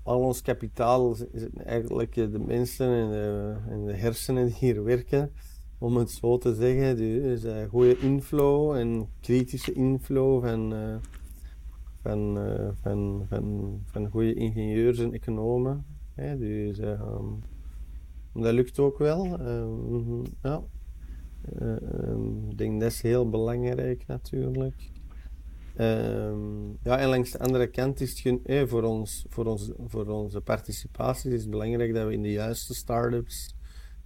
al 0.02 0.20
ons 0.20 0.42
kapitaal 0.42 1.14
zitten 1.14 1.64
eigenlijk 1.64 2.14
de 2.14 2.38
mensen 2.46 2.88
en 2.88 3.10
de, 3.10 3.56
en 3.68 3.84
de 3.84 3.92
hersenen 3.92 4.46
die 4.46 4.54
hier 4.54 4.84
werken 4.84 5.32
om 5.78 5.96
het 5.96 6.10
zo 6.10 6.38
te 6.38 6.54
zeggen. 6.54 6.96
Dus 6.96 7.44
uh, 7.44 7.68
goede 7.68 7.98
inflow 7.98 8.74
en 8.74 9.08
kritische 9.20 9.72
inflow 9.72 10.44
van, 10.44 10.72
uh, 10.72 10.96
van, 12.02 12.38
uh, 12.38 12.68
van, 12.82 13.26
van, 13.28 13.78
van 13.84 14.10
goede 14.10 14.34
ingenieurs 14.34 14.98
en 14.98 15.12
economen. 15.12 15.84
Dus 16.38 16.78
um, 16.78 17.38
dat 18.32 18.52
lukt 18.52 18.78
ook 18.78 18.98
wel. 18.98 19.40
Um, 19.40 20.22
ja. 20.42 20.62
Um, 21.62 22.50
ik 22.50 22.58
denk 22.58 22.80
dat 22.80 22.90
is 22.90 23.02
heel 23.02 23.28
belangrijk 23.28 24.06
natuurlijk. 24.06 24.90
ja, 26.82 26.98
en 26.98 27.08
langs 27.08 27.30
de 27.30 27.38
andere 27.38 27.66
kant 27.66 28.00
is 28.00 28.22
het 28.22 28.42
eh, 28.42 28.66
voor, 28.66 28.82
ons, 28.82 29.24
voor, 29.28 29.44
ons, 29.44 29.70
voor 29.86 30.06
onze 30.06 30.40
participaties 30.40 31.32
is 31.32 31.40
het 31.40 31.50
belangrijk 31.50 31.94
dat 31.94 32.06
we 32.06 32.12
in 32.12 32.22
de 32.22 32.32
juiste 32.32 32.74
start-ups 32.74 33.56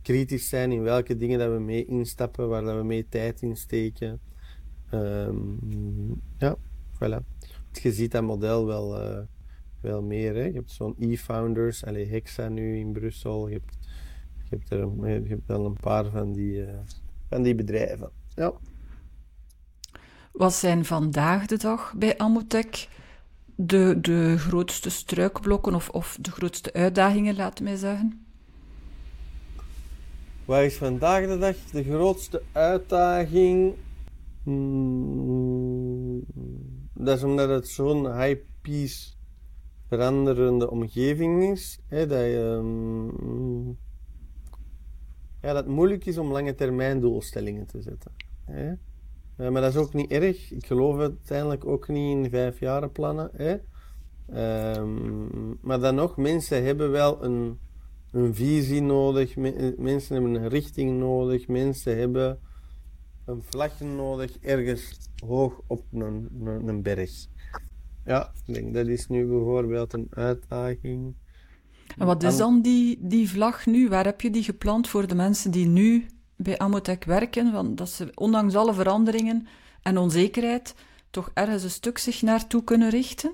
kritisch 0.03 0.49
zijn 0.49 0.73
in 0.73 0.83
welke 0.83 1.17
dingen 1.17 1.39
dat 1.39 1.53
we 1.53 1.59
mee 1.59 1.85
instappen, 1.85 2.49
waar 2.49 2.63
dat 2.63 2.77
we 2.77 2.83
mee 2.83 3.09
tijd 3.09 3.43
in 3.43 3.57
steken. 3.57 4.21
Um, 4.95 6.21
ja, 6.39 6.57
voilà. 6.95 7.19
Je 7.73 7.93
ziet 7.93 8.13
dat 8.13 8.23
model 8.23 8.67
wel, 8.67 9.03
uh, 9.03 9.19
wel 9.81 10.03
meer. 10.03 10.35
Hè. 10.35 10.45
Je 10.45 10.53
hebt 10.53 10.71
zo'n 10.71 10.97
e-founders, 10.99 11.81
Hexa 11.81 12.49
nu 12.49 12.79
in 12.79 12.93
Brussel. 12.93 13.49
Je 13.49 13.55
hebt, 13.55 13.79
je 14.49 14.57
hebt, 14.57 14.71
er, 14.71 15.23
je 15.23 15.29
hebt 15.29 15.47
wel 15.47 15.67
een 15.67 15.81
paar 15.81 16.11
van 16.11 16.33
die, 16.33 16.65
van 17.33 17.43
die 17.43 17.55
bedrijven. 17.55 18.11
Ja. 18.35 18.53
Wat 20.33 20.55
zijn 20.55 20.85
vandaag 20.85 21.47
de 21.47 21.57
dag 21.57 21.95
bij 21.97 22.19
Amotech 22.19 22.89
de, 23.55 23.99
de 24.01 24.39
grootste 24.39 24.91
struikblokken 24.91 25.75
of, 25.75 25.89
of 25.89 26.17
de 26.21 26.31
grootste 26.31 26.73
uitdagingen, 26.73 27.37
laat 27.37 27.61
mij 27.61 27.77
zeggen? 27.77 28.27
Waar 30.45 30.65
is 30.65 30.77
vandaag 30.77 31.27
de 31.27 31.39
dag 31.39 31.57
de 31.73 31.85
grootste 31.85 32.43
uitdaging? 32.53 33.75
Hmm, 34.43 36.25
dat 36.95 37.17
is 37.17 37.23
omdat 37.23 37.49
het 37.49 37.69
zo'n 37.69 38.21
high-pace 38.21 39.13
veranderende 39.89 40.71
omgeving 40.71 41.43
is. 41.53 41.79
Hè, 41.87 42.07
dat, 42.07 42.19
je, 42.19 42.59
um, 42.59 43.79
ja, 45.43 45.53
dat 45.53 45.65
het 45.65 45.75
moeilijk 45.75 46.07
is 46.07 46.19
om 46.19 46.33
lange 46.33 46.55
termijn 46.55 47.01
doelstellingen 47.01 47.67
te 47.67 47.83
zetten. 47.83 48.13
Hè. 48.45 48.73
Uh, 49.37 49.49
maar 49.51 49.63
dat 49.63 49.75
is 49.75 49.81
ook 49.81 49.95
niet 49.95 50.11
erg. 50.11 50.51
Ik 50.51 50.67
geloof 50.67 50.99
uiteindelijk 50.99 51.67
ook 51.67 51.89
niet 51.89 52.17
in 52.17 52.31
vijf 52.31 52.61
jaren 52.61 52.93
plannen. 52.93 53.31
Hè. 53.33 53.57
Um, 54.79 55.59
maar 55.61 55.81
dan 55.81 55.95
nog, 55.95 56.17
mensen 56.17 56.65
hebben 56.65 56.91
wel 56.91 57.25
een 57.25 57.59
een 58.13 58.35
visie 58.35 58.83
nodig, 58.83 59.37
mensen 59.77 60.15
hebben 60.15 60.35
een 60.35 60.49
richting 60.49 60.99
nodig, 60.99 61.49
mensen 61.49 61.99
hebben 61.99 62.39
een 63.25 63.43
vlag 63.43 63.81
nodig 63.81 64.39
ergens 64.39 65.09
hoog 65.27 65.61
op 65.67 65.85
een, 65.93 66.29
een, 66.45 66.69
een 66.69 66.83
berg. 66.83 67.27
Ja, 68.05 68.33
ik 68.47 68.55
denk 68.55 68.75
dat 68.75 68.87
is 68.87 69.09
nu 69.09 69.27
bijvoorbeeld 69.27 69.93
een 69.93 70.07
uitdaging. 70.11 71.15
En 71.99 72.07
wat 72.07 72.23
is 72.23 72.37
dan 72.37 72.63
die, 72.63 72.99
die 73.01 73.31
vlag 73.31 73.67
nu? 73.67 73.89
Waar 73.89 74.05
heb 74.05 74.21
je 74.21 74.31
die 74.31 74.43
geplant 74.43 74.89
voor 74.89 75.07
de 75.07 75.15
mensen 75.15 75.51
die 75.51 75.67
nu 75.67 76.07
bij 76.37 76.59
Amotech 76.59 77.05
werken? 77.05 77.53
Want 77.53 77.79
dat 77.79 77.91
ze 77.91 78.11
ondanks 78.15 78.55
alle 78.55 78.75
veranderingen 78.75 79.47
en 79.83 79.99
onzekerheid 79.99 80.75
toch 81.11 81.31
ergens 81.35 81.63
een 81.63 81.71
stuk 81.71 81.99
zich 81.99 82.23
naartoe 82.23 82.65
kunnen 82.65 82.91
richten? 82.91 83.33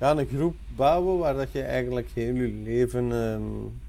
Ja, 0.00 0.16
een 0.16 0.26
groep 0.26 0.56
bouwen 0.76 1.18
waar 1.18 1.34
dat 1.34 1.52
je 1.52 1.62
eigenlijk 1.62 2.08
heel 2.14 2.34
je 2.34 2.48
leven 2.48 3.12
um, 3.12 3.80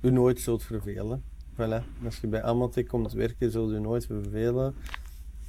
je 0.00 0.10
nooit 0.10 0.40
zult 0.40 0.62
vervelen. 0.62 1.22
Voilà. 1.54 1.82
Als 2.04 2.20
je 2.20 2.26
bij 2.26 2.42
Amate 2.42 2.84
komt 2.84 3.12
werken, 3.12 3.50
zul 3.50 3.72
je 3.72 3.78
nooit 3.78 4.06
vervelen. 4.06 4.74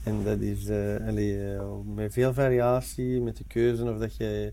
En 0.03 0.23
dat 0.23 0.39
is 0.39 0.65
uh, 0.65 1.08
allee, 1.08 1.53
uh, 1.53 1.62
met 1.95 2.13
veel 2.13 2.34
variatie, 2.34 3.21
met 3.21 3.38
de 3.38 3.43
keuze 3.47 3.84
of 3.84 3.97
dat 3.97 4.15
je 4.15 4.51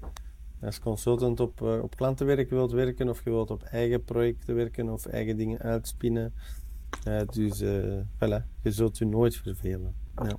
als 0.60 0.80
consultant 0.80 1.40
op, 1.40 1.60
uh, 1.60 1.82
op 1.82 1.96
klantenwerk 1.96 2.50
wilt 2.50 2.72
werken, 2.72 3.08
of 3.08 3.24
je 3.24 3.30
wilt 3.30 3.50
op 3.50 3.62
eigen 3.62 4.04
projecten 4.04 4.54
werken 4.54 4.88
of 4.88 5.06
eigen 5.06 5.36
dingen 5.36 5.58
uitspinnen. 5.58 6.32
dus 7.30 7.62
voilà, 8.14 8.42
je 8.62 8.72
zult 8.72 8.98
je 8.98 9.04
nooit 9.04 9.36
vervelen. 9.36 9.94
Ja. 10.22 10.36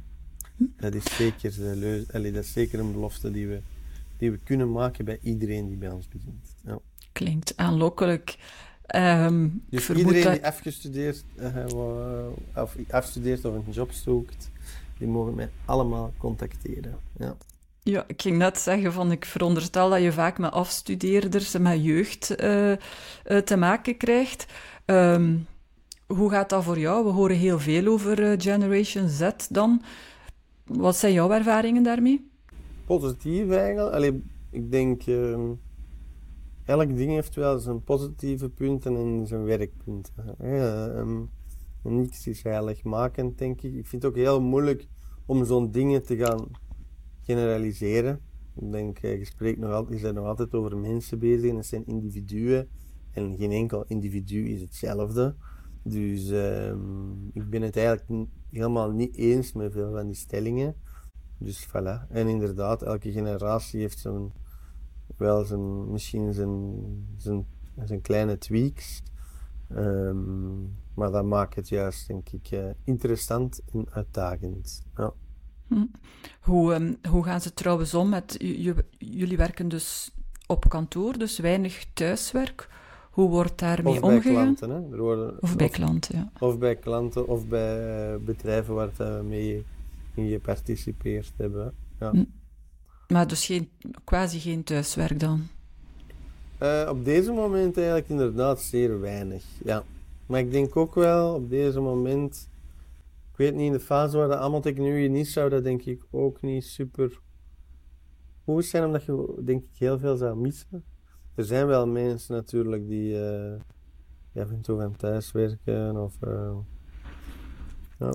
Dat, 0.78 0.94
is 0.94 1.16
zeker 1.16 1.56
de 1.56 2.06
allee, 2.12 2.32
dat 2.32 2.44
is 2.44 2.54
zeker 2.54 2.80
een 2.80 2.92
belofte 2.92 3.32
die 3.32 3.48
we 3.48 3.62
die 4.18 4.32
we 4.32 4.38
kunnen 4.44 4.72
maken 4.72 5.06
bij 5.06 5.20
iedereen 5.22 5.68
die 5.68 5.78
bij 5.78 5.90
ons 5.90 6.08
begint. 6.08 6.56
Ja. 6.64 6.80
Klinkt 7.12 7.58
aanlokkelijk. 7.58 8.38
Um, 8.96 9.64
dus 9.70 9.90
iedereen 9.90 10.32
die 10.32 10.46
afgestudeerd, 10.46 11.24
uh, 11.40 12.28
of 12.56 12.76
afstudeert 12.90 13.46
of 13.46 13.54
een 13.54 13.72
job 13.72 13.92
zoekt, 13.92 14.52
die 14.98 15.08
mogen 15.08 15.36
mij 15.36 15.50
allemaal 15.66 16.14
contacteren. 16.18 16.96
Ja. 17.18 17.38
Ja, 17.88 18.04
ik 18.08 18.22
ging 18.22 18.38
net 18.38 18.58
zeggen 18.58 18.94
van 18.94 19.12
ik 19.12 19.26
veronderstel 19.26 19.90
dat 19.90 20.02
je 20.02 20.12
vaak 20.12 20.38
met 20.38 20.52
afstudeerders 20.52 21.54
en 21.54 21.62
met 21.62 21.84
jeugd 21.84 22.42
uh, 22.42 22.72
uh, 22.72 22.78
te 23.38 23.58
maken 23.58 23.98
krijgt. 23.98 24.46
Um, 24.86 25.48
hoe 26.08 26.30
gaat 26.30 26.50
dat 26.50 26.64
voor 26.64 26.80
jou? 26.80 27.06
We 27.06 27.12
horen 27.12 27.36
heel 27.36 27.60
veel 27.60 27.88
over 27.88 28.42
Generation 28.42 29.10
Z 29.10 29.30
dan. 29.50 29.82
Wat 30.66 30.96
zijn 30.96 31.14
jouw 31.14 31.32
ervaringen 31.32 31.84
daarmee? 31.84 32.30
positief 32.86 33.50
eigenlijk. 33.50 33.96
Allee, 33.96 34.24
ik 34.50 34.72
denk, 34.72 35.06
uh, 35.06 35.38
elk 36.66 36.96
ding 36.96 37.12
heeft 37.12 37.36
wel 37.36 37.60
zijn 37.60 37.84
positieve 37.84 38.50
punten 38.50 38.96
en 38.96 39.28
zijn 39.28 39.44
werkpunten. 39.44 40.14
Uh, 40.42 41.22
niets 41.82 42.28
is 42.28 42.44
heiligmakend, 42.44 43.38
denk 43.38 43.62
ik. 43.62 43.74
Ik 43.74 43.88
vind 43.88 44.04
het 44.04 44.12
ook 44.12 44.18
heel 44.18 44.42
moeilijk 44.42 44.88
om 45.26 45.46
zo'n 45.46 45.72
dingen 45.72 46.04
te 46.04 46.18
gaan 46.18 46.48
generaliseren. 47.28 48.20
Ik 48.56 48.72
denk, 48.72 48.98
je 48.98 49.26
spreekt 49.26 49.60
nog 49.60 49.72
altijd, 49.72 49.98
je 49.98 50.04
bent 50.04 50.16
nog 50.16 50.26
altijd 50.26 50.54
over 50.54 50.78
mensen 50.78 51.20
bezig 51.20 51.50
en 51.50 51.56
het 51.56 51.66
zijn 51.66 51.86
individuen. 51.86 52.70
En 53.12 53.38
geen 53.38 53.52
enkel 53.52 53.86
individu 53.88 54.48
is 54.48 54.62
hetzelfde. 54.62 55.36
Dus 55.84 56.30
ehm, 56.30 57.12
ik 57.34 57.50
ben 57.50 57.62
het 57.62 57.78
eigenlijk 57.78 58.30
helemaal 58.50 58.92
niet 58.92 59.16
eens 59.16 59.54
met 59.54 59.74
veel 59.74 59.92
van 59.92 60.06
die 60.06 60.16
stellingen. 60.16 60.76
Dus 61.38 61.68
voilà. 61.68 62.08
En 62.10 62.28
inderdaad, 62.28 62.84
elke 62.84 63.12
generatie 63.12 63.80
heeft 63.80 64.10
wel 65.18 65.46
zijn, 65.46 65.92
misschien 65.92 66.34
zijn, 66.34 66.76
zijn, 67.18 67.46
zijn 67.84 68.02
kleine 68.02 68.38
tweaks. 68.38 69.04
Ehm, 69.68 70.62
maar 70.94 71.12
dat 71.12 71.26
maakt 71.26 71.56
het 71.56 71.70
juist, 71.70 72.08
denk 72.08 72.30
ik, 72.30 72.52
uh, 72.52 72.70
interessant 72.84 73.62
en 73.74 73.86
uitdagend. 73.92 74.86
Ja. 74.96 75.14
Hm. 75.68 75.86
Hoe, 76.40 76.74
um, 76.74 76.98
hoe 77.10 77.24
gaan 77.24 77.42
ze 77.42 77.54
trouwens 77.54 77.94
om 77.94 78.10
met... 78.10 78.36
jullie 78.98 79.38
werken 79.38 79.68
dus 79.68 80.12
op 80.48 80.70
kantoor, 80.70 81.18
dus 81.18 81.40
weinig 81.40 81.86
thuiswerk. 81.94 82.70
Hoe 83.12 83.30
wordt 83.30 83.60
daarmee 83.60 83.94
of 83.94 84.02
omgegaan? 84.02 84.34
Bij 84.34 84.44
klanten, 84.56 84.70
hè? 84.70 84.96
Er 84.96 85.02
worden, 85.02 85.42
of 85.42 85.56
bij 85.56 85.70
klanten, 85.70 86.18
ja. 86.18 86.32
Of 86.40 86.58
bij 86.58 86.76
klanten 86.76 87.28
of 87.28 87.48
bij 87.48 88.14
uh, 88.14 88.20
bedrijven 88.26 88.74
waar 88.74 88.90
we 88.98 89.22
mee 89.28 89.66
in 90.14 90.30
geparticipeerd 90.30 91.32
hebben. 91.38 91.74
Ja. 92.00 92.12
Hm. 92.12 92.24
Maar 93.08 93.28
dus 93.28 93.46
geen, 93.46 93.70
quasi 94.04 94.40
geen 94.40 94.64
thuiswerk 94.64 95.20
dan? 95.20 95.48
Uh, 96.64 96.88
op 96.90 97.06
deze 97.06 97.32
moment 97.32 97.78
eigenlijk 97.78 98.10
inderdaad 98.10 98.62
zeer 98.62 99.00
weinig, 99.00 99.44
ja. 99.64 99.84
Maar 100.26 100.40
ik 100.40 100.52
denk 100.52 100.76
ook 100.76 100.96
wel 100.96 101.34
op 101.34 101.50
deze 101.50 101.80
moment, 101.80 102.48
ik 103.38 103.44
weet 103.46 103.56
niet, 103.56 103.66
in 103.66 103.72
de 103.72 103.80
fase 103.80 104.18
waar 104.18 104.28
de 104.28 104.38
allemaal 104.38 104.62
technologie 104.62 105.10
niet 105.10 105.28
zou, 105.28 105.50
dat 105.50 105.64
denk 105.64 105.82
ik 105.82 106.06
ook 106.12 106.42
niet 106.42 106.64
super 106.64 107.20
goed 108.44 108.66
zijn, 108.66 108.86
omdat 108.86 109.06
je 109.06 109.42
denk 109.46 109.64
ik 109.64 109.78
heel 109.78 110.00
veel 110.00 110.16
zou 110.16 110.38
missen. 110.38 110.84
Er 111.36 111.44
zijn 111.44 111.68
wel 111.68 111.88
mensen 111.88 112.36
natuurlijk 112.36 112.88
die 112.88 113.14
uh, 113.14 113.56
ja, 114.32 114.44
af 114.44 114.50
en 114.50 114.62
toe 114.62 114.80
gaan 114.80 114.96
thuiswerken 114.96 115.98
of... 115.98 116.16
Uh, 116.28 116.58
ja, 118.00 118.12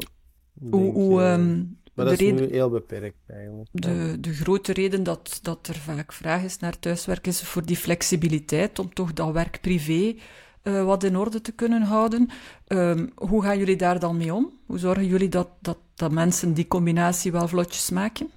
hoe, 0.70 0.92
hoe, 0.92 1.22
um, 1.22 1.78
maar 1.94 2.04
dat 2.04 2.14
is 2.14 2.20
reden, 2.20 2.48
nu 2.48 2.50
heel 2.50 2.70
beperkt 2.70 3.18
eigenlijk. 3.26 3.68
De, 3.72 4.16
de 4.20 4.32
grote 4.32 4.72
reden 4.72 5.02
dat, 5.02 5.38
dat 5.42 5.66
er 5.66 5.74
vaak 5.74 6.12
vraag 6.12 6.42
is 6.42 6.58
naar 6.58 6.78
thuiswerk 6.78 7.26
is 7.26 7.42
voor 7.42 7.66
die 7.66 7.76
flexibiliteit, 7.76 8.78
om 8.78 8.94
toch 8.94 9.12
dat 9.12 9.32
werk 9.32 9.60
privé 9.60 10.14
uh, 10.62 10.84
wat 10.84 11.04
in 11.04 11.16
orde 11.16 11.40
te 11.40 11.52
kunnen 11.52 11.82
houden. 11.82 12.30
Um, 12.68 13.12
hoe 13.14 13.42
gaan 13.42 13.58
jullie 13.58 13.76
daar 13.76 13.98
dan 13.98 14.16
mee 14.16 14.34
om? 14.34 14.50
Hoe 14.66 14.78
zorgen 14.78 15.06
jullie 15.06 15.28
dat, 15.28 15.48
dat, 15.60 15.78
dat 15.94 16.12
mensen 16.12 16.52
die 16.52 16.68
combinatie 16.68 17.32
wel 17.32 17.48
vlotjes 17.48 17.90
maken? 17.90 18.30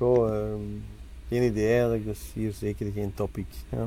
Um, 0.00 0.84
geen 1.28 1.42
idee 1.42 1.68
eigenlijk, 1.68 2.04
dus 2.04 2.20
hier 2.34 2.52
zeker 2.52 2.92
geen 2.92 3.14
topic. 3.14 3.46
Ja. 3.68 3.86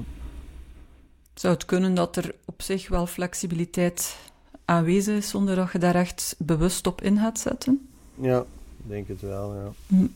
Zou 1.34 1.54
het 1.54 1.66
kunnen 1.66 1.94
dat 1.94 2.16
er 2.16 2.36
op 2.46 2.62
zich 2.62 2.88
wel 2.88 3.08
flexibiliteit 3.08 4.18
aanwezig 4.66 5.18
is, 5.18 5.30
zonder 5.30 5.56
dat 5.56 5.72
je 5.72 5.78
daar 5.78 5.96
echt 5.96 6.36
bewust 6.38 6.88
op 6.88 7.02
in 7.02 7.18
gaat 7.18 7.40
zetten? 7.40 7.90
Ja, 8.16 8.40
ik 8.40 8.90
denk 8.90 9.08
het 9.08 9.22
wel, 9.22 9.56
ja. 9.56 9.72
Hm. 9.88 10.08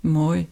Mooi. 0.00 0.48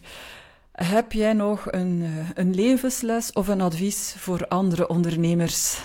Heb 0.83 1.11
jij 1.11 1.33
nog 1.33 1.71
een, 1.71 2.01
eh, 2.01 2.29
een 2.33 2.53
levensles 2.53 3.33
of 3.33 3.47
een 3.47 3.61
advies 3.61 4.15
voor 4.17 4.47
andere 4.47 4.87
ondernemers 4.87 5.83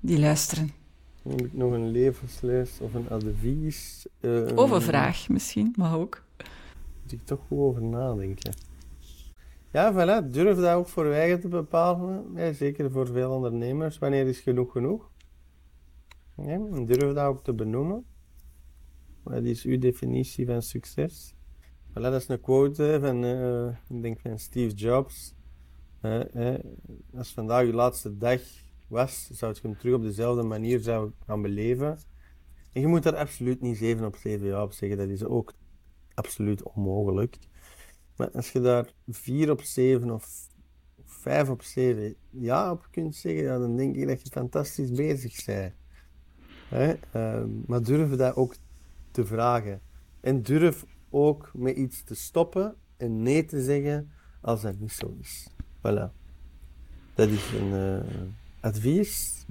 die 0.00 0.18
luisteren? 0.18 0.70
Heb 1.22 1.40
ik 1.40 1.52
nog 1.52 1.72
een 1.72 1.90
levensles 1.90 2.80
of 2.80 2.94
een 2.94 3.08
advies? 3.08 4.06
Uh, 4.20 4.56
of 4.56 4.70
een 4.70 4.82
vraag 4.82 5.28
misschien, 5.28 5.74
maar 5.76 5.98
ook. 5.98 6.24
Moet 7.02 7.12
ik 7.12 7.24
toch 7.24 7.40
goed 7.48 7.58
over 7.58 7.82
nadenken. 7.82 8.52
Ja, 9.72 9.92
voilà, 9.92 10.30
durf 10.30 10.56
dat 10.56 10.74
ook 10.74 10.88
voor 10.88 11.12
eigen 11.12 11.40
te 11.40 11.48
bepalen. 11.48 12.24
Ja, 12.34 12.52
zeker 12.52 12.90
voor 12.90 13.06
veel 13.06 13.30
ondernemers. 13.30 13.98
Wanneer 13.98 14.26
is 14.26 14.40
genoeg 14.40 14.72
genoeg? 14.72 15.10
Ja, 16.36 16.58
durf 16.84 17.14
dat 17.14 17.26
ook 17.26 17.44
te 17.44 17.52
benoemen. 17.52 18.04
Wat 19.22 19.42
is 19.42 19.64
uw 19.64 19.78
definitie 19.78 20.46
van 20.46 20.62
succes? 20.62 21.34
Voilà, 21.90 22.02
dat 22.02 22.14
is 22.14 22.28
een 22.28 22.40
quote 22.40 22.98
van, 23.00 23.24
uh, 23.24 23.66
ik 23.88 24.02
denk 24.02 24.20
van 24.20 24.38
Steve 24.38 24.74
Jobs. 24.74 25.34
Uh, 26.02 26.54
als 27.14 27.32
vandaag 27.32 27.64
uw 27.64 27.72
laatste 27.72 28.16
dag 28.16 28.40
was, 28.86 29.28
zou 29.32 29.54
je 29.54 29.60
hem 29.62 29.78
terug 29.78 29.94
op 29.94 30.02
dezelfde 30.02 30.42
manier 30.42 30.80
zou 30.80 31.12
gaan 31.26 31.42
beleven. 31.42 31.98
En 32.72 32.80
je 32.80 32.86
moet 32.86 33.02
daar 33.02 33.16
absoluut 33.16 33.60
niet 33.60 33.76
7 33.76 34.06
op 34.06 34.16
7 34.16 34.46
ja 34.46 34.62
op 34.62 34.72
zeggen, 34.72 34.98
dat 34.98 35.08
is 35.08 35.24
ook 35.24 35.52
absoluut 36.14 36.62
onmogelijk. 36.62 37.38
Maar 38.16 38.30
als 38.30 38.52
je 38.52 38.60
daar 38.60 38.92
4 39.08 39.50
op 39.50 39.62
7 39.62 40.10
of 40.10 40.48
5 41.04 41.48
op 41.48 41.62
7 41.62 42.14
ja 42.30 42.72
op 42.72 42.88
kunt 42.90 43.16
zeggen, 43.16 43.60
dan 43.60 43.76
denk 43.76 43.96
ik 43.96 44.06
dat 44.06 44.22
je 44.22 44.30
fantastisch 44.30 44.92
bezig 44.92 45.44
bent. 45.44 45.74
Uh, 47.14 47.44
maar 47.66 47.82
durf 47.82 48.10
dat 48.10 48.36
ook 48.36 48.54
te 49.10 49.26
vragen. 49.26 49.80
En 50.20 50.42
durf 50.42 50.84
ook 51.10 51.50
met 51.54 51.76
iets 51.76 52.04
te 52.04 52.14
stoppen 52.14 52.74
en 52.96 53.22
nee 53.22 53.44
te 53.44 53.62
zeggen 53.62 54.10
als 54.40 54.62
dat 54.62 54.78
niet 54.78 54.92
zo 54.92 55.16
is. 55.20 55.48
Voilà. 55.78 56.10
Dat 57.14 57.28
is 57.28 57.52
een 57.52 57.72
uh, 57.72 58.00
advies. 58.60 59.44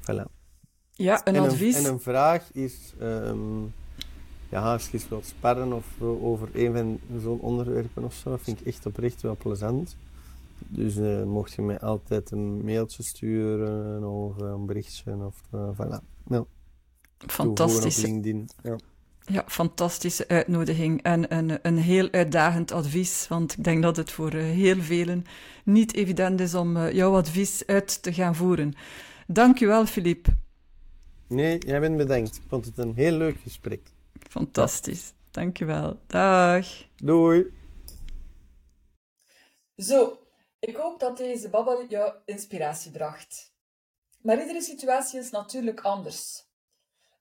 Voilà. 0.00 0.24
Ja, 0.90 1.26
een 1.26 1.34
en 1.34 1.42
advies. 1.42 1.76
Een, 1.76 1.84
en 1.84 1.92
een 1.92 2.00
vraag 2.00 2.52
is, 2.52 2.94
um, 3.00 3.72
ja, 4.48 4.72
als 4.72 4.88
je 4.88 5.00
wilt 5.08 5.26
sparren 5.26 5.72
of 5.72 6.00
over 6.00 6.48
een 6.52 6.72
van 6.72 7.20
zo'n 7.20 7.40
onderwerpen 7.40 8.04
of 8.04 8.14
zo, 8.14 8.36
vind 8.36 8.60
ik 8.60 8.66
echt 8.66 8.86
oprecht 8.86 9.22
wel 9.22 9.36
plezant. 9.36 9.96
Dus 10.68 10.96
uh, 10.96 11.24
mocht 11.24 11.52
je 11.52 11.62
mij 11.62 11.80
altijd 11.80 12.30
een 12.30 12.64
mailtje 12.64 13.02
sturen 13.02 14.04
of 14.04 14.40
een 14.40 14.66
berichtje 14.66 15.16
of 15.16 15.42
voilà. 15.50 16.04
Ja. 16.26 16.44
Fantastisch. 17.18 18.00
Ja. 18.62 18.78
Ja, 19.30 19.44
fantastische 19.46 20.28
uitnodiging 20.28 21.02
en 21.02 21.34
een, 21.36 21.58
een 21.62 21.78
heel 21.78 22.10
uitdagend 22.10 22.72
advies, 22.72 23.28
want 23.28 23.52
ik 23.52 23.64
denk 23.64 23.82
dat 23.82 23.96
het 23.96 24.10
voor 24.10 24.34
uh, 24.34 24.42
heel 24.42 24.82
velen 24.82 25.24
niet 25.64 25.94
evident 25.94 26.40
is 26.40 26.54
om 26.54 26.76
uh, 26.76 26.92
jouw 26.92 27.16
advies 27.16 27.66
uit 27.66 28.02
te 28.02 28.12
gaan 28.12 28.34
voeren. 28.34 28.74
Dankjewel, 29.26 29.86
Filip. 29.86 30.26
Nee, 31.26 31.58
jij 31.58 31.80
bent 31.80 31.96
bedankt. 31.96 32.36
Ik 32.36 32.42
vond 32.48 32.64
het 32.64 32.78
een 32.78 32.94
heel 32.94 33.12
leuk 33.12 33.36
gesprek. 33.42 33.80
Fantastisch. 34.28 35.12
Dankjewel. 35.30 36.00
Dag. 36.06 36.66
Doei. 36.96 37.46
Zo, 39.76 40.18
ik 40.58 40.76
hoop 40.76 41.00
dat 41.00 41.16
deze 41.16 41.48
babbel 41.48 41.86
jou 41.88 42.12
inspiratie 42.24 42.90
bracht. 42.90 43.52
Maar 44.22 44.40
iedere 44.40 44.62
situatie 44.62 45.20
is 45.20 45.30
natuurlijk 45.30 45.80
anders. 45.80 46.48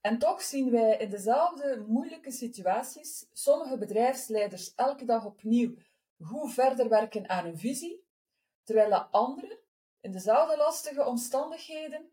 En 0.01 0.19
toch 0.19 0.41
zien 0.41 0.71
wij 0.71 0.97
in 0.97 1.09
dezelfde 1.09 1.85
moeilijke 1.87 2.31
situaties 2.31 3.27
sommige 3.31 3.77
bedrijfsleiders 3.77 4.75
elke 4.75 5.05
dag 5.05 5.25
opnieuw 5.25 5.75
goed 6.19 6.53
verder 6.53 6.89
werken 6.89 7.29
aan 7.29 7.43
hun 7.43 7.57
visie, 7.57 8.07
terwijl 8.63 8.89
de 8.89 9.05
anderen 9.05 9.59
in 9.99 10.11
dezelfde 10.11 10.57
lastige 10.57 11.05
omstandigheden 11.05 12.11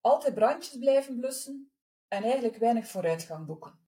altijd 0.00 0.34
brandjes 0.34 0.78
blijven 0.78 1.16
blussen 1.16 1.72
en 2.08 2.22
eigenlijk 2.22 2.56
weinig 2.56 2.86
vooruitgang 2.86 3.46
boeken. 3.46 3.88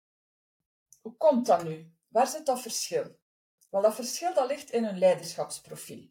Hoe 1.02 1.18
komt 1.18 1.46
dat 1.46 1.64
nu? 1.64 1.94
Waar 2.08 2.28
zit 2.28 2.46
dat 2.46 2.62
verschil? 2.62 3.20
Wel, 3.70 3.82
dat 3.82 3.96
verschil 3.96 4.34
dat 4.34 4.48
ligt 4.48 4.72
in 4.72 4.84
hun 4.84 4.98
leiderschapsprofiel. 4.98 6.10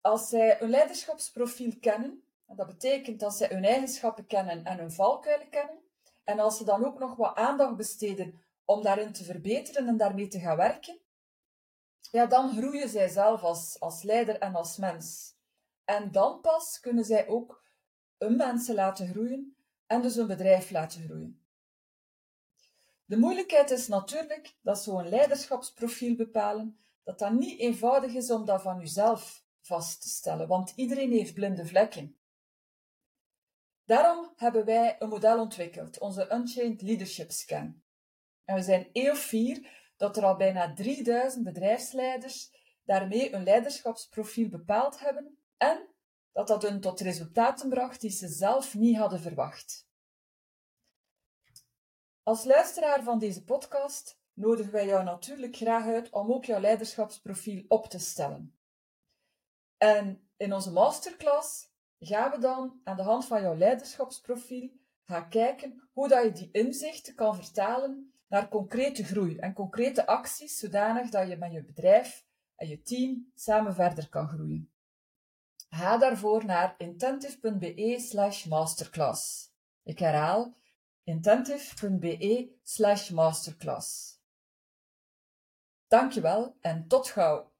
Als 0.00 0.28
zij 0.28 0.60
een 0.60 0.70
leiderschapsprofiel 0.70 1.78
kennen, 1.80 2.24
dat 2.56 2.66
betekent 2.66 3.20
dat 3.20 3.34
zij 3.34 3.48
hun 3.48 3.64
eigenschappen 3.64 4.26
kennen 4.26 4.64
en 4.64 4.78
hun 4.78 4.92
valkuilen 4.92 5.48
kennen. 5.48 5.78
En 6.24 6.38
als 6.38 6.56
ze 6.56 6.64
dan 6.64 6.84
ook 6.84 6.98
nog 6.98 7.16
wat 7.16 7.36
aandacht 7.36 7.76
besteden 7.76 8.40
om 8.64 8.82
daarin 8.82 9.12
te 9.12 9.24
verbeteren 9.24 9.88
en 9.88 9.96
daarmee 9.96 10.28
te 10.28 10.40
gaan 10.40 10.56
werken, 10.56 11.00
ja, 12.10 12.26
dan 12.26 12.56
groeien 12.56 12.88
zij 12.88 13.08
zelf 13.08 13.42
als, 13.42 13.80
als 13.80 14.02
leider 14.02 14.38
en 14.38 14.54
als 14.54 14.76
mens. 14.76 15.34
En 15.84 16.12
dan 16.12 16.40
pas 16.40 16.80
kunnen 16.80 17.04
zij 17.04 17.28
ook 17.28 17.64
hun 18.18 18.36
mensen 18.36 18.74
laten 18.74 19.08
groeien 19.08 19.56
en 19.86 20.02
dus 20.02 20.14
hun 20.14 20.26
bedrijf 20.26 20.70
laten 20.70 21.02
groeien. 21.04 21.42
De 23.04 23.16
moeilijkheid 23.16 23.70
is 23.70 23.88
natuurlijk 23.88 24.54
dat 24.60 24.82
zo'n 24.82 25.08
leiderschapsprofiel 25.08 26.14
bepalen, 26.14 26.78
dat 27.02 27.18
dat 27.18 27.32
niet 27.32 27.60
eenvoudig 27.60 28.14
is 28.14 28.30
om 28.30 28.44
dat 28.44 28.62
van 28.62 28.78
jezelf 28.78 29.44
vast 29.60 30.02
te 30.02 30.08
stellen, 30.08 30.48
want 30.48 30.72
iedereen 30.76 31.10
heeft 31.10 31.34
blinde 31.34 31.66
vlekken. 31.66 32.16
Daarom 33.84 34.32
hebben 34.36 34.64
wij 34.64 34.96
een 34.98 35.08
model 35.08 35.40
ontwikkeld, 35.40 35.98
onze 35.98 36.32
Unchained 36.32 36.82
Leadership 36.82 37.30
Scan. 37.30 37.82
En 38.44 38.54
we 38.54 38.62
zijn 38.62 38.88
eeuw 38.92 39.14
vier 39.14 39.80
dat 39.96 40.16
er 40.16 40.24
al 40.24 40.36
bijna 40.36 40.74
3000 40.74 41.44
bedrijfsleiders 41.44 42.50
daarmee 42.84 43.32
een 43.32 43.42
leiderschapsprofiel 43.42 44.48
bepaald 44.48 45.00
hebben 45.00 45.38
en 45.56 45.88
dat 46.32 46.46
dat 46.46 46.62
hun 46.62 46.80
tot 46.80 47.00
resultaten 47.00 47.68
bracht 47.68 48.00
die 48.00 48.10
ze 48.10 48.28
zelf 48.28 48.74
niet 48.74 48.96
hadden 48.96 49.20
verwacht. 49.20 49.90
Als 52.22 52.44
luisteraar 52.44 53.02
van 53.02 53.18
deze 53.18 53.44
podcast 53.44 54.20
nodigen 54.32 54.72
wij 54.72 54.86
jou 54.86 55.04
natuurlijk 55.04 55.56
graag 55.56 55.84
uit 55.84 56.10
om 56.10 56.32
ook 56.32 56.44
jouw 56.44 56.60
leiderschapsprofiel 56.60 57.64
op 57.68 57.86
te 57.86 57.98
stellen. 57.98 58.58
En 59.76 60.30
in 60.36 60.52
onze 60.52 60.72
masterclass 60.72 61.71
gaan 62.06 62.30
we 62.30 62.38
dan 62.38 62.80
aan 62.84 62.96
de 62.96 63.02
hand 63.02 63.26
van 63.26 63.42
jouw 63.42 63.56
leiderschapsprofiel 63.56 64.70
gaan 65.02 65.28
kijken 65.28 65.88
hoe 65.92 66.08
dat 66.08 66.24
je 66.24 66.32
die 66.32 66.48
inzichten 66.52 67.14
kan 67.14 67.36
vertalen 67.36 68.12
naar 68.28 68.48
concrete 68.48 69.04
groei 69.04 69.36
en 69.36 69.52
concrete 69.52 70.06
acties, 70.06 70.58
zodanig 70.58 71.10
dat 71.10 71.28
je 71.28 71.36
met 71.36 71.52
je 71.52 71.64
bedrijf 71.64 72.26
en 72.56 72.68
je 72.68 72.82
team 72.82 73.30
samen 73.34 73.74
verder 73.74 74.08
kan 74.08 74.28
groeien. 74.28 74.72
Ga 75.68 75.98
daarvoor 75.98 76.44
naar 76.44 76.74
intentive.be 76.78 77.96
slash 77.98 78.44
masterclass. 78.44 79.52
Ik 79.82 79.98
herhaal 79.98 80.54
intentive.be 81.04 82.52
slash 82.62 83.10
masterclass. 83.10 84.20
Dankjewel 85.88 86.56
en 86.60 86.86
tot 86.88 87.08
gauw! 87.08 87.51